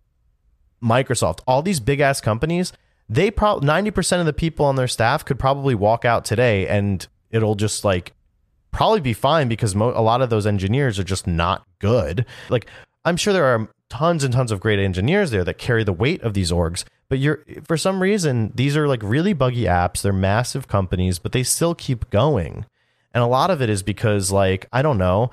[0.83, 2.73] Microsoft, all these big ass companies,
[3.09, 7.07] they probably 90% of the people on their staff could probably walk out today and
[7.35, 8.13] it'll just like
[8.71, 12.25] probably be fine because mo- a lot of those engineers are just not good.
[12.49, 12.67] Like
[13.05, 16.23] I'm sure there are tons and tons of great engineers there that carry the weight
[16.23, 20.13] of these orgs, but you're for some reason these are like really buggy apps, they're
[20.13, 22.65] massive companies, but they still keep going.
[23.13, 25.31] And a lot of it is because like I don't know,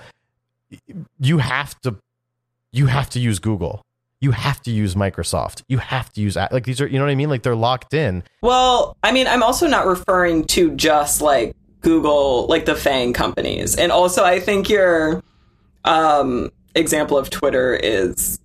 [1.20, 1.96] you have to
[2.72, 3.82] you have to use Google.
[4.20, 5.64] You have to use Microsoft.
[5.68, 7.30] You have to use like these are you know what I mean?
[7.30, 8.24] Like they're locked in.
[8.42, 13.76] Well, I mean, I'm also not referring to just like Google, like the FANG companies.
[13.76, 15.24] And also, I think your
[15.84, 18.40] um, example of Twitter is.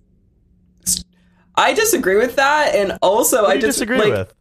[1.55, 2.75] I disagree with that.
[2.75, 4.33] And also, I just disagree like, with?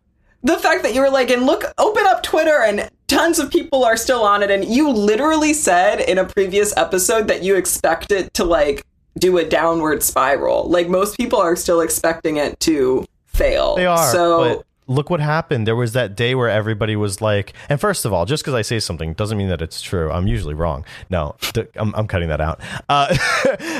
[0.42, 3.85] the fact that you were like, and look, open up Twitter and tons of people
[3.85, 4.50] are still on it.
[4.50, 8.85] And you literally said in a previous episode that you expect it to like
[9.18, 10.68] do a downward spiral.
[10.68, 13.76] Like most people are still expecting it to fail.
[13.76, 14.12] They are.
[14.12, 15.66] So look what happened.
[15.66, 18.62] There was that day where everybody was like, and first of all, just because I
[18.62, 20.11] say something doesn't mean that it's true.
[20.11, 20.85] I'm usually wrong.
[21.11, 22.61] No, th- I'm, I'm cutting that out.
[22.88, 23.16] Uh,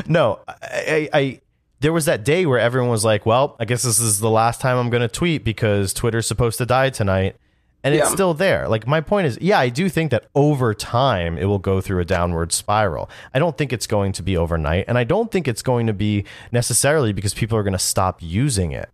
[0.07, 1.40] no, I, I, I,
[1.81, 4.61] there was that day where everyone was like, well, I guess this is the last
[4.61, 7.37] time I'm going to tweet because Twitter's supposed to die tonight.
[7.85, 8.66] And it's still there.
[8.69, 12.01] Like my point is, yeah, I do think that over time it will go through
[12.01, 13.09] a downward spiral.
[13.33, 15.92] I don't think it's going to be overnight, and I don't think it's going to
[15.92, 18.90] be necessarily because people are going to stop using it.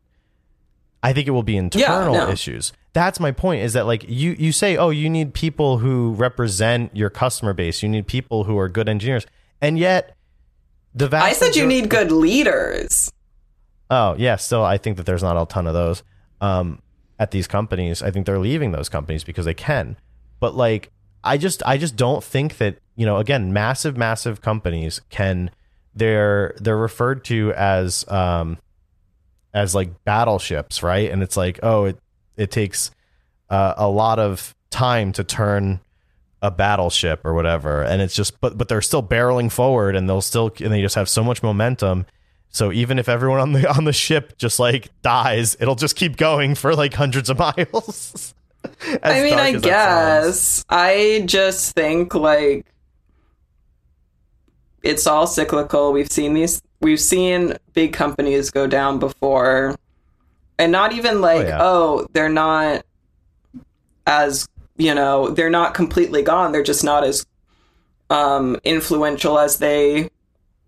[1.02, 2.28] I think it will be internal no.
[2.28, 2.72] issues.
[2.92, 3.62] That's my point.
[3.62, 7.82] Is that like you you say, oh, you need people who represent your customer base.
[7.82, 9.26] You need people who are good engineers,
[9.60, 10.16] and yet
[10.94, 11.24] the vast.
[11.24, 13.10] I said you need good leaders.
[13.90, 16.02] Oh yeah, still I think that there's not a ton of those
[16.40, 16.80] um,
[17.18, 18.02] at these companies.
[18.02, 19.96] I think they're leaving those companies because they can.
[20.38, 20.90] But like
[21.24, 25.50] I just I just don't think that you know again massive massive companies can
[25.94, 28.58] they're they're referred to as um,
[29.54, 31.10] as like battleships, right?
[31.10, 31.98] And it's like oh it
[32.36, 32.90] it takes
[33.50, 35.80] uh, a lot of time to turn
[36.40, 40.20] a battleship or whatever and it's just but but they're still barreling forward and they'll
[40.20, 42.04] still and they just have so much momentum
[42.48, 46.16] so even if everyone on the on the ship just like dies it'll just keep
[46.16, 48.34] going for like hundreds of miles
[49.02, 49.62] I mean, I as that sounds.
[49.62, 50.64] guess.
[50.68, 52.66] I just think like
[54.82, 55.92] it's all cyclical.
[55.92, 59.76] We've seen these we've seen big companies go down before.
[60.58, 61.58] And not even like, yeah.
[61.60, 62.84] oh, they're not
[64.06, 66.52] as, you know, they're not completely gone.
[66.52, 67.24] They're just not as
[68.10, 70.10] um influential as they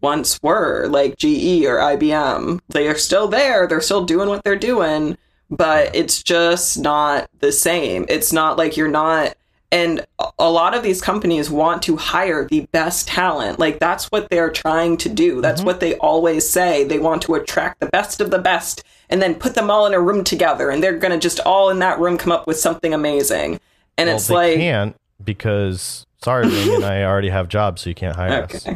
[0.01, 2.61] once were, like GE or IBM.
[2.69, 3.67] They are still there.
[3.67, 5.17] They're still doing what they're doing,
[5.51, 8.07] but it's just not the same.
[8.09, 9.35] It's not like you're not.
[9.75, 10.07] And
[10.39, 13.59] a- lot of these companies want to hire the best talent.
[13.59, 15.41] Like that's what they're trying to do.
[15.41, 15.67] That's mm-hmm.
[15.67, 16.85] what they always say.
[16.85, 19.93] They want to attract the best of the best and then put them all in
[19.93, 20.71] a room together.
[20.71, 23.59] And they're going to just all in that room come up with something amazing.
[23.99, 28.15] And well, it's like, can't because sorry and I already have jobs so you can't
[28.15, 28.69] hire us.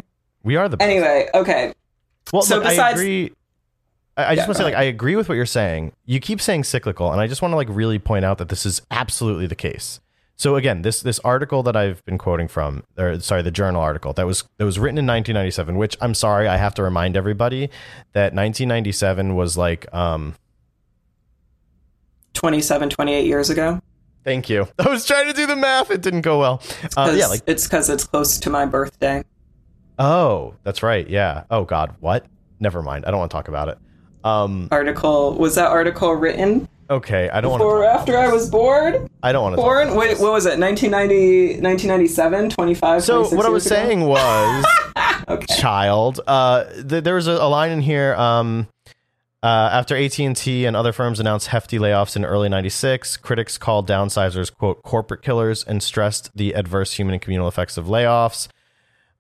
[0.43, 0.91] We are the best.
[0.91, 1.75] Anyway, okay.
[2.33, 3.33] Well, So look, I besides- agree.
[4.17, 5.93] I, I just Yeah, want to say, like, I agree with what you're saying.
[6.05, 8.67] You keep saying cyclical, and I just want to like really point out that this
[8.67, 10.01] is absolutely the case.
[10.39, 14.13] So again, this this article that I've been quoting from, or sorry, the journal article
[14.13, 15.77] that was that was written in 1997.
[15.77, 17.71] Which I'm sorry, I have to remind everybody
[18.13, 20.37] that 1997 was like, um,
[22.35, 23.81] 27, 28 years ago.
[24.23, 24.69] thank you.
[24.79, 26.63] I was trying to do the math, it didn't go well.
[26.97, 29.25] Uh, yeah, like, it's because it's close to my birthday.
[29.99, 31.09] oh, that's right.
[31.09, 31.45] Yeah.
[31.51, 32.27] Oh God, what?
[32.61, 33.07] Never mind.
[33.07, 33.79] I don't want to talk about it.
[34.23, 37.89] Um, Article was that article written okay, I don't want before or to.
[37.89, 39.09] after I was born?
[39.23, 39.63] I don't want to.
[39.63, 39.95] Born?
[39.95, 40.59] Wait, what was it?
[40.59, 43.75] 1990, 1997, 25, So 26 what I was ago?
[43.75, 44.67] saying was,
[45.29, 45.55] Okay.
[45.57, 46.21] child.
[46.27, 48.15] Uh, th- there was a, a line in here.
[48.15, 48.69] Um,
[49.43, 53.57] uh, after AT and T and other firms announced hefty layoffs in early '96, critics
[53.57, 58.49] called downsizers "quote corporate killers" and stressed the adverse human and communal effects of layoffs.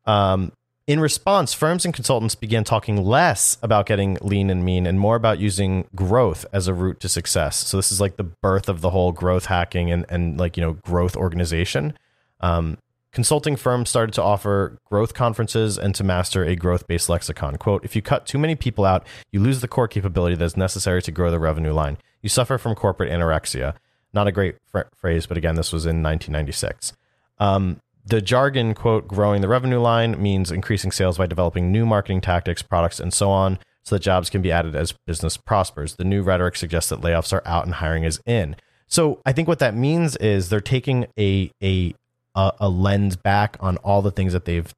[0.06, 0.50] Um,
[0.88, 5.16] in response, firms and consultants began talking less about getting lean and mean and more
[5.16, 7.58] about using growth as a route to success.
[7.58, 10.62] So this is like the birth of the whole growth hacking and, and like, you
[10.62, 11.92] know, growth organization.
[12.40, 12.78] Um,
[13.12, 17.56] consulting firms started to offer growth conferences and to master a growth-based lexicon.
[17.56, 20.56] Quote, if you cut too many people out, you lose the core capability that is
[20.56, 21.98] necessary to grow the revenue line.
[22.22, 23.74] You suffer from corporate anorexia.
[24.14, 26.94] Not a great fr- phrase, but again, this was in 1996.
[27.38, 32.20] Um, the jargon, quote, growing the revenue line means increasing sales by developing new marketing
[32.20, 35.96] tactics, products, and so on, so that jobs can be added as business prospers.
[35.96, 38.56] The new rhetoric suggests that layoffs are out and hiring is in.
[38.86, 41.94] So I think what that means is they're taking a a
[42.34, 44.72] a, lens back on all the things that they've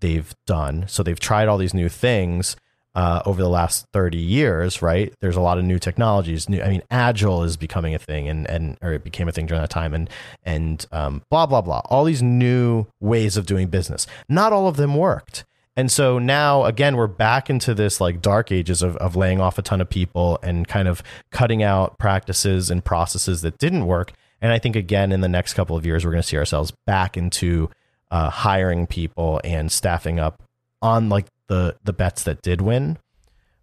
[0.00, 0.84] they've done.
[0.88, 2.56] So they've tried all these new things
[2.98, 5.14] uh, over the last 30 years, right?
[5.20, 6.48] There's a lot of new technologies.
[6.48, 9.46] New, I mean, agile is becoming a thing, and and or it became a thing
[9.46, 10.10] during that time, and
[10.42, 11.80] and um, blah blah blah.
[11.84, 14.08] All these new ways of doing business.
[14.28, 15.44] Not all of them worked.
[15.76, 19.58] And so now again we're back into this like dark ages of, of laying off
[19.58, 24.12] a ton of people and kind of cutting out practices and processes that didn't work.
[24.40, 26.72] And I think again in the next couple of years we're going to see ourselves
[26.84, 27.70] back into
[28.10, 30.42] uh, hiring people and staffing up
[30.82, 32.98] on like the the bets that did win.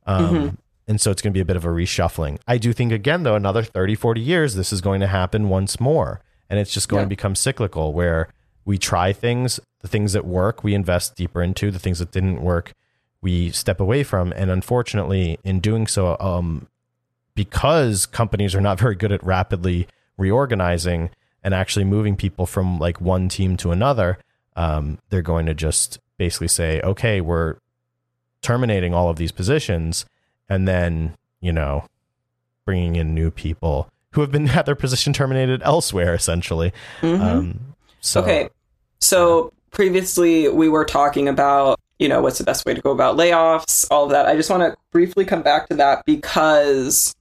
[0.05, 0.57] Um, Mhm.
[0.87, 2.37] And so it's going to be a bit of a reshuffling.
[2.47, 5.79] I do think again though another 30 40 years this is going to happen once
[5.79, 7.05] more and it's just going Yeah.
[7.05, 8.27] to become cyclical where
[8.65, 12.41] we try things, the things that work we invest deeper into, the things that didn't
[12.41, 12.73] work
[13.21, 16.67] we step away from and unfortunately in doing so um
[17.33, 21.09] because companies are not very good at rapidly reorganizing
[21.43, 24.17] and actually moving people from like one team to another,
[24.55, 27.57] um, they're going to just basically say, okay, we're
[28.45, 30.05] terminating all of these positions
[30.47, 31.85] and then, you know,
[32.63, 36.71] bringing in new people who have been had their position terminated elsewhere, essentially.
[37.01, 37.21] Mhm.
[37.21, 37.59] Um,
[38.01, 38.49] so, okay.
[38.99, 43.17] So previously we were talking about, you know, what's the best way to go about
[43.17, 44.27] layoffs, all of that.
[44.27, 47.15] I just want to briefly come back to that because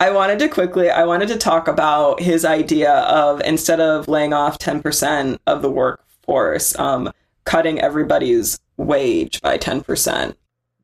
[0.00, 4.32] I wanted to quickly, I wanted to talk about his idea of instead of laying
[4.32, 7.12] off 10% of the workforce, um,
[7.44, 10.34] cutting everybody's wage by 10%.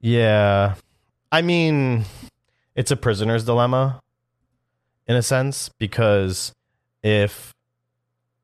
[0.03, 0.75] Yeah.
[1.31, 2.05] I mean,
[2.75, 4.01] it's a prisoner's dilemma
[5.07, 6.53] in a sense because
[7.03, 7.55] if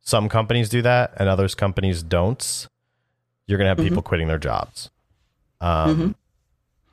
[0.01, 2.67] some companies do that and others companies don't,
[3.47, 4.91] you're going to have people quitting their jobs.
[5.61, 6.15] Um, Mhm.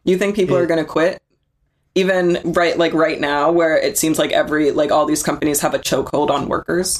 [0.03, 1.21] You think people It- are going to quit?
[1.97, 5.73] Even right, like right now, where it seems like every, like all these companies have
[5.73, 6.99] a chokehold on workers.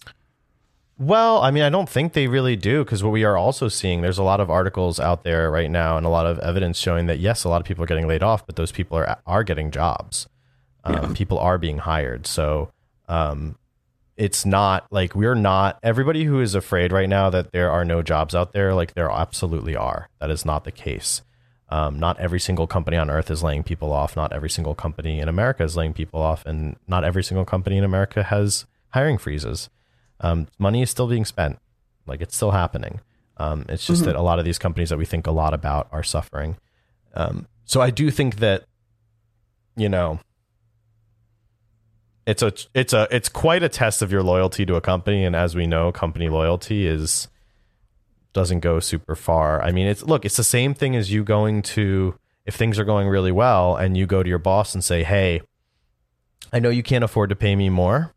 [0.98, 4.02] Well, I mean, I don't think they really do because what we are also seeing,
[4.02, 7.08] there's a lot of articles out there right now and a lot of evidence showing
[7.08, 9.44] that yes, a lot of people are getting laid off, but those people are are
[9.44, 10.28] getting jobs.
[10.86, 12.72] Um, People are being hired, so
[13.10, 13.58] um,
[14.16, 18.04] it's not like we're not everybody who is afraid right now that there are no
[18.04, 18.74] jobs out there.
[18.74, 20.10] Like there absolutely are.
[20.20, 21.24] That is not the case.
[21.70, 24.16] Um, not every single company on earth is laying people off.
[24.16, 27.78] Not every single company in America is laying people off, and not every single company
[27.78, 29.70] in America has hiring freezes
[30.20, 31.60] um, money is still being spent.
[32.06, 33.02] Like it's still happening.
[33.38, 35.90] Um, it's just that a lot of these companies that we think a lot about
[35.92, 36.56] are suffering.
[37.14, 38.64] Um, so I do think that,
[39.76, 40.20] you know,
[42.26, 45.36] it's a it's a it's quite a test of your loyalty to a company, and
[45.36, 47.28] as we know, company loyalty is
[48.34, 49.62] doesn't go super far.
[49.62, 52.86] I mean, it's look, it's the same thing as you going to if things are
[52.86, 55.42] going really well, and you go to your boss and say, "Hey,
[56.52, 58.15] I know you can't afford to pay me more."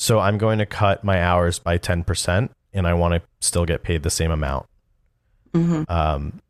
[0.00, 3.82] So I'm going to cut my hours by 10% and I want to still get
[3.82, 4.64] paid the same amount.
[5.52, 6.40] hmm Um,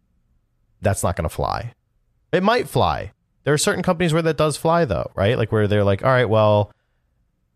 [0.80, 1.74] that's not going to fly.
[2.30, 3.10] It might fly.
[3.42, 5.36] There are certain companies where that does fly though, right?
[5.36, 6.70] Like where they're like, all right, well,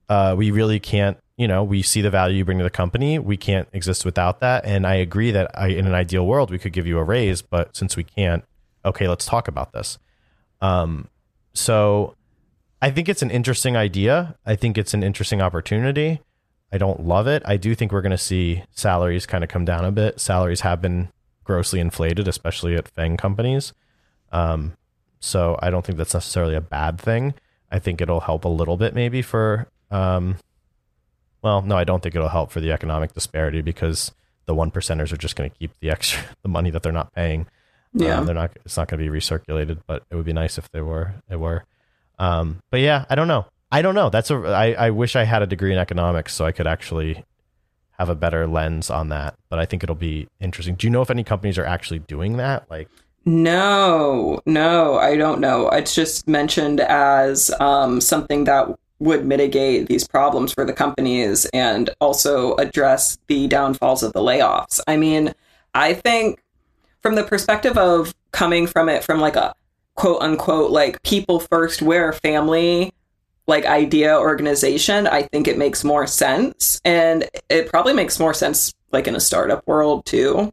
[0.09, 3.19] uh, we really can't you know, we see the value you bring to the company.
[3.19, 4.65] We can't exist without that.
[4.65, 7.43] And I agree that I, in an ideal world, we could give you a raise,
[7.43, 8.45] but since we can't,
[8.85, 9.99] okay, let's talk about this.
[10.61, 11.09] Um,
[11.53, 12.15] so
[12.83, 14.37] I think it's an interesting idea.
[14.45, 16.21] I think it's an interesting opportunity.
[16.73, 17.43] I don't love it.
[17.47, 20.21] I do think we're going to see salaries kind of come down a bit.
[20.21, 21.09] Salaries have been
[21.45, 23.73] grossly inflated, especially at FANG companies.
[24.33, 24.77] Um,
[25.21, 27.35] so I don't think that's necessarily a bad thing.
[27.71, 30.37] I think it'll help a little bit maybe for um,
[31.43, 34.13] well, no, I don't think it'll help for the economic disparity because
[34.47, 37.13] the one percenters are just going to keep the extra the money that they're not
[37.13, 37.47] paying.
[37.93, 38.53] Yeah, um, they're not.
[38.65, 41.15] It's not going to be recirculated, but it would be nice if they were.
[41.31, 41.65] It were.
[42.19, 43.47] Um, but yeah, I don't know.
[43.71, 44.11] I don't know.
[44.11, 44.37] That's a.
[44.37, 47.25] I, I wish I had a degree in economics so I could actually
[47.99, 49.35] have a better lens on that.
[49.49, 50.75] But I think it'll be interesting.
[50.75, 52.71] Do you know if any companies are actually doing that?
[52.71, 52.89] Like,
[53.25, 55.69] no, no, I don't know.
[55.71, 58.69] It's just mentioned as um, something that
[59.01, 64.81] would mitigate these problems for the companies and also address the downfalls of the layoffs.
[64.87, 65.35] I mean,
[65.75, 66.43] I think
[67.03, 69.55] from the perspective of coming from it from like a
[69.95, 72.93] quote unquote like people first where family
[73.47, 76.81] like idea organization, I think it makes more sense.
[76.85, 80.53] And it probably makes more sense like in a startup world too.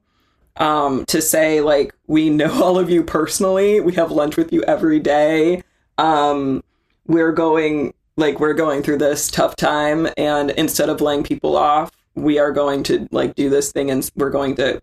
[0.57, 4.61] Um, to say like we know all of you personally, we have lunch with you
[4.63, 5.63] every day.
[5.97, 6.63] Um,
[7.07, 11.91] we're going like we're going through this tough time and instead of laying people off
[12.15, 14.81] we are going to like do this thing and we're going to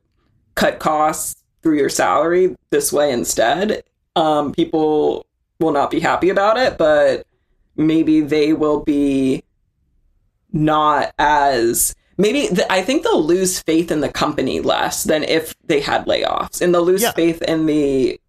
[0.55, 3.83] cut costs through your salary this way instead
[4.19, 5.27] um, people
[5.61, 7.27] will not be happy about it but
[7.77, 9.43] maybe they will be
[10.53, 15.81] not as maybe i think they'll lose faith in the company less than if they
[15.81, 17.12] had layoffs and they'll lose yeah.
[17.12, 18.21] faith in the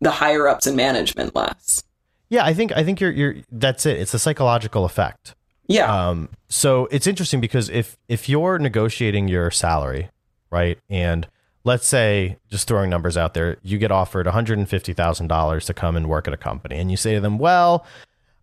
[0.00, 1.82] the higher ups and management less
[2.30, 3.98] yeah, I think I think you're you're that's it.
[3.98, 5.34] It's a psychological effect.
[5.66, 6.08] Yeah.
[6.08, 10.10] Um, so it's interesting because if if you're negotiating your salary,
[10.50, 11.26] right, and
[11.68, 15.28] let's say just throwing numbers out there, you get offered one hundred and fifty thousand
[15.28, 17.86] dollars to come and work at a company, and you say to them, "Well,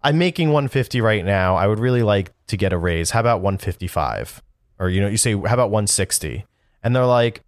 [0.03, 1.55] I'm making one fifty right now.
[1.55, 3.09] I would really like to get a raise.
[3.11, 4.41] How about one fifty five?
[4.79, 6.45] Or you know, you say, how about one sixty?
[6.83, 7.41] And they're like,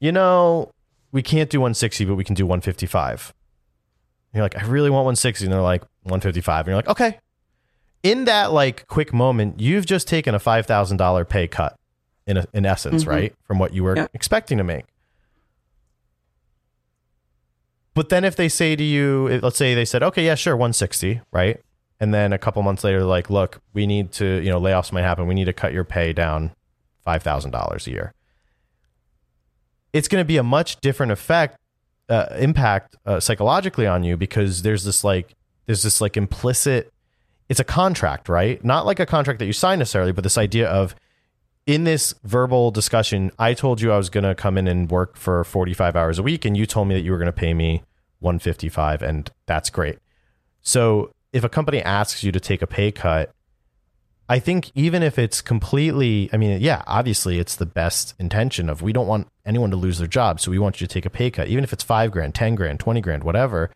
[0.00, 0.70] you know,
[1.10, 3.34] we can't do one sixty, but we can do one fifty five
[4.34, 5.44] you're like, I really want 160.
[5.44, 6.60] And they're like, 155.
[6.60, 7.18] And you're like, okay.
[8.02, 11.78] In that like quick moment, you've just taken a $5,000 pay cut
[12.26, 13.10] in, a, in essence, mm-hmm.
[13.10, 13.34] right?
[13.44, 14.06] From what you were yeah.
[14.14, 14.86] expecting to make.
[17.94, 21.20] But then if they say to you, let's say they said, okay, yeah, sure, 160,
[21.30, 21.60] right?
[22.00, 25.02] And then a couple months later, like, look, we need to, you know, layoffs might
[25.02, 25.26] happen.
[25.26, 26.52] We need to cut your pay down
[27.06, 28.14] $5,000 a year.
[29.92, 31.58] It's going to be a much different effect
[32.08, 35.34] uh, impact uh, psychologically on you because there's this like
[35.66, 36.92] there's this like implicit
[37.48, 40.68] it's a contract right not like a contract that you sign necessarily but this idea
[40.68, 40.94] of
[41.66, 45.16] in this verbal discussion i told you i was going to come in and work
[45.16, 47.54] for 45 hours a week and you told me that you were going to pay
[47.54, 47.82] me
[48.20, 49.98] 155 and that's great
[50.60, 53.32] so if a company asks you to take a pay cut
[54.32, 58.80] I think even if it's completely, I mean, yeah, obviously it's the best intention of
[58.80, 60.40] we don't want anyone to lose their job.
[60.40, 62.54] So we want you to take a pay cut, even if it's five grand, 10
[62.54, 63.70] grand, 20 grand, whatever.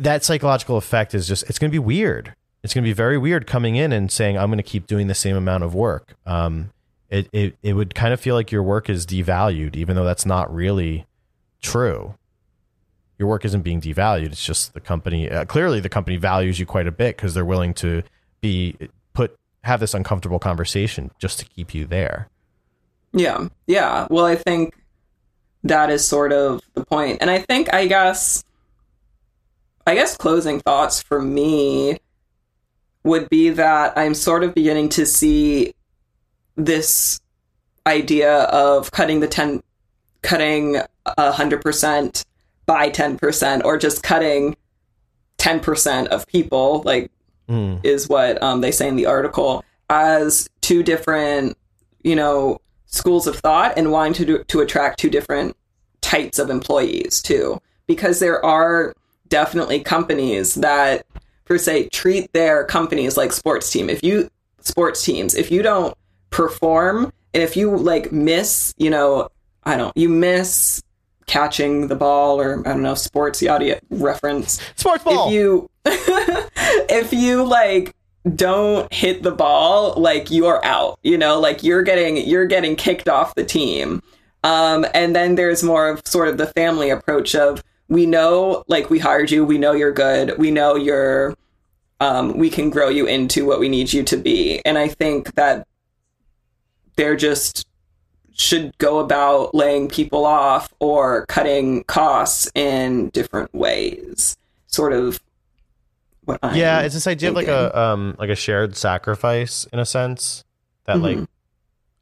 [0.00, 2.34] That psychological effect is just, it's going to be weird.
[2.62, 5.08] It's going to be very weird coming in and saying, I'm going to keep doing
[5.08, 6.14] the same amount of work.
[6.26, 6.70] Um,
[7.10, 10.24] it, it, it would kind of feel like your work is devalued, even though that's
[10.24, 11.06] not really
[11.60, 12.14] true
[13.22, 14.32] your work isn't being devalued.
[14.32, 15.30] It's just the company.
[15.30, 18.02] Uh, clearly, the company values you quite a bit because they're willing to
[18.40, 18.76] be
[19.12, 22.28] put have this uncomfortable conversation just to keep you there.
[23.12, 24.08] Yeah, yeah.
[24.10, 24.74] Well, I think
[25.62, 28.42] that is sort of the point, and I think I guess,
[29.86, 31.98] I guess closing thoughts for me
[33.04, 35.74] would be that I'm sort of beginning to see
[36.56, 37.20] this
[37.86, 39.62] idea of cutting the ten,
[40.22, 42.24] cutting a hundred percent
[42.66, 44.56] by 10% or just cutting
[45.38, 47.10] 10% of people, like,
[47.48, 47.84] mm.
[47.84, 51.56] is what um, they say in the article, as two different,
[52.02, 55.56] you know, schools of thought and wanting to, do, to attract two different
[56.00, 57.60] types of employees, too.
[57.86, 58.94] Because there are
[59.28, 61.04] definitely companies that,
[61.52, 63.90] per se, treat their companies like sports team.
[63.90, 64.30] If you,
[64.60, 65.94] sports teams, if you don't
[66.30, 69.28] perform and if you like miss, you know,
[69.64, 70.82] I don't, you miss
[71.26, 74.62] catching the ball or I don't know sports yada reference.
[74.76, 75.26] Sports ball.
[75.26, 77.94] If you if you like
[78.34, 80.98] don't hit the ball, like you are out.
[81.02, 84.02] You know, like you're getting you're getting kicked off the team.
[84.42, 88.88] Um, and then there's more of sort of the family approach of we know like
[88.88, 91.36] we hired you, we know you're good, we know you're
[92.02, 94.60] um, we can grow you into what we need you to be.
[94.64, 95.66] And I think that
[96.96, 97.66] they're just
[98.34, 104.36] should go about laying people off or cutting costs in different ways.
[104.66, 105.20] Sort of
[106.24, 107.48] what I'm yeah, it's this idea thinking.
[107.54, 110.44] of like a um like a shared sacrifice in a sense
[110.86, 111.28] that like Mhm.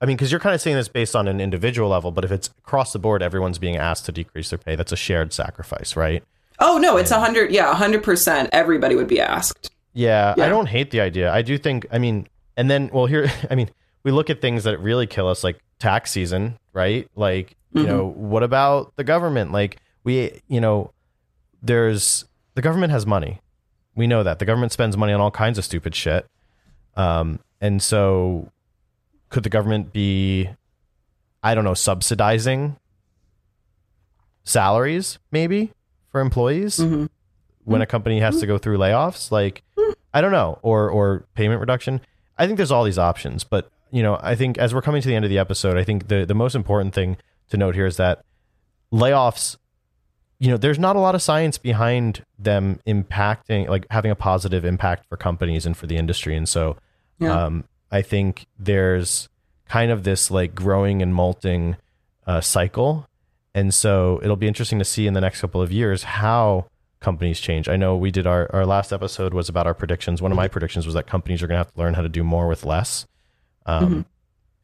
[0.01, 2.32] I mean, because you're kind of saying this based on an individual level, but if
[2.32, 4.74] it's across the board, everyone's being asked to decrease their pay.
[4.76, 6.24] That's a shared sacrifice, right?
[6.59, 7.51] Oh no, it's a hundred.
[7.51, 8.48] Yeah, a hundred percent.
[8.53, 9.70] Everybody would be asked.
[9.93, 11.32] Yeah, I don't hate the idea.
[11.32, 13.70] I do think, I mean, and then, well, here, I mean,
[14.05, 17.09] we look at things that really kill us, like tax season, right?
[17.16, 17.86] Like, you Mhm.
[17.86, 19.53] know, what about the government?
[19.53, 20.93] Like, we, you know,
[21.62, 22.24] there's
[22.55, 23.41] the government has money.
[23.95, 26.26] We know that the government spends money on all kinds of stupid shit.
[26.97, 28.51] Um, and so,
[29.28, 30.49] could the government be,
[31.43, 32.76] I don't know, subsidizing
[34.45, 35.72] salaries maybe
[36.11, 36.78] for employees?
[36.78, 37.07] hmm
[37.65, 39.63] when a company has to go through layoffs like
[40.15, 42.01] i don't know or or payment reduction.
[42.39, 45.09] I think there's all these options but you know i think as we're coming to
[45.09, 47.17] the end of the episode i think the the most important thing
[47.51, 48.25] to note here is that
[48.93, 49.57] layoffs
[50.39, 54.65] you know there's not a lot of science behind them impacting like having a positive
[54.65, 56.35] impact for companies and for the industry.
[56.37, 56.77] And so
[57.19, 57.45] Yeah.
[57.45, 59.29] um i think there's
[59.69, 61.77] kind of this like growing and molting
[62.27, 63.07] uh, cycle.
[63.55, 66.67] And so it'll be interesting to see in the next couple of years how
[67.01, 67.68] companies change.
[67.68, 70.20] I know we did our, our last episode was about our predictions.
[70.20, 72.09] One of my predictions was that companies are going to have to learn how to
[72.09, 73.07] do more with less.
[73.66, 74.07] Um,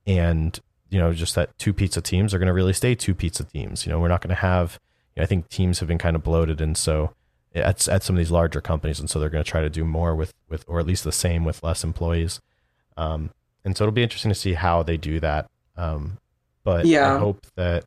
[0.07, 3.43] And, you know, just that two pizza teams are going to really stay two pizza
[3.43, 3.85] teams.
[3.85, 4.79] You know, we're not going to have,
[5.15, 6.61] you know, I think teams have been kind of bloated.
[6.61, 7.13] And so
[7.55, 9.01] at, at some of these larger companies.
[9.01, 11.11] And so they're going to try to do more with, with, or at least the
[11.11, 12.41] same with less employees.
[12.97, 13.31] Um,
[13.65, 15.51] and so it'll be interesting to see how they do that.
[15.77, 16.19] Um,
[16.63, 17.17] but Yeah.
[17.17, 17.85] I hope that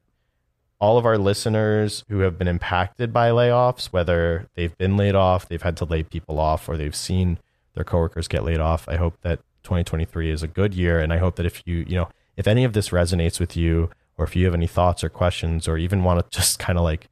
[0.79, 5.47] all of our listeners who have been impacted by layoffs, whether they've been laid off,
[5.47, 7.37] they've had to lay people off, or they've seen
[7.73, 10.99] their coworkers get laid off, I hope that 2023 is a good year.
[10.99, 13.89] And I hope that if you, you know, if any of this resonates with you,
[14.17, 16.83] or if you have any thoughts or questions, or even want to just kind of
[16.83, 17.07] like,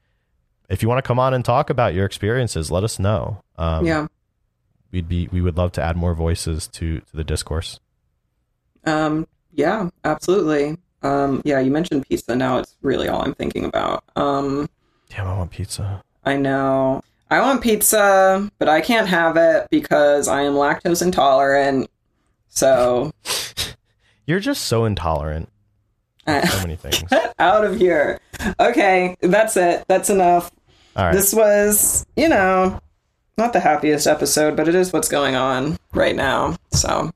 [0.70, 3.44] if you want to come on and talk about your experiences, let us know.
[3.58, 4.08] Um, yeah.
[4.92, 7.80] we'd be, we would love to add more voices to to the discourse.
[8.86, 10.78] Um, yeah, absolutely.
[11.08, 12.36] Um, yeah, you mentioned pizza.
[12.36, 14.04] Now it's really all I'm thinking about.
[14.16, 14.68] Um,
[15.10, 16.04] Damn, I want pizza.
[16.26, 17.02] I know.
[17.30, 21.90] I want pizza, but I can't have it because I am lactose intolerant.
[22.50, 23.12] So,
[24.26, 25.50] You're just so intolerant.
[26.26, 27.04] uh, So many things.
[27.04, 28.20] get out of here.
[28.60, 29.86] Okay, that's it.
[29.88, 30.52] That's enough.
[30.96, 31.14] All right.
[31.14, 32.80] This was, you know,
[33.38, 36.58] not the happiest episode, but it is what's going on right now.
[36.72, 37.12] So,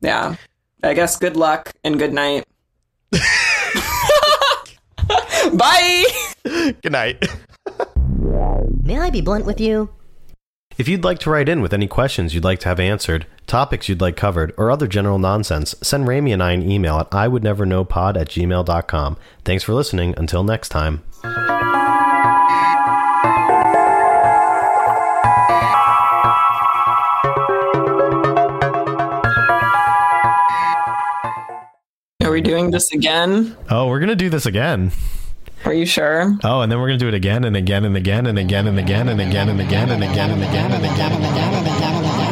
[0.00, 0.36] yeah.
[0.82, 2.44] I guess good luck and good night.
[5.52, 6.04] Bye.
[6.44, 7.24] Good night.
[8.82, 9.90] May I be blunt with you?
[10.78, 13.88] If you'd like to write in with any questions you'd like to have answered, topics
[13.88, 18.20] you'd like covered, or other general nonsense, send Remi and I an email at iwouldnevernowpod
[18.20, 19.16] at gmail.com.
[19.44, 20.14] Thanks for listening.
[20.18, 21.02] Until next time.
[32.46, 33.56] Doing this again?
[33.70, 34.92] Oh, we're going to do this again.
[35.64, 36.36] Are you sure?
[36.44, 38.68] Oh, and then we're going to do it again and again and again and again
[38.68, 41.66] and again and again and again and again and again and again and again and
[41.66, 42.25] again and again.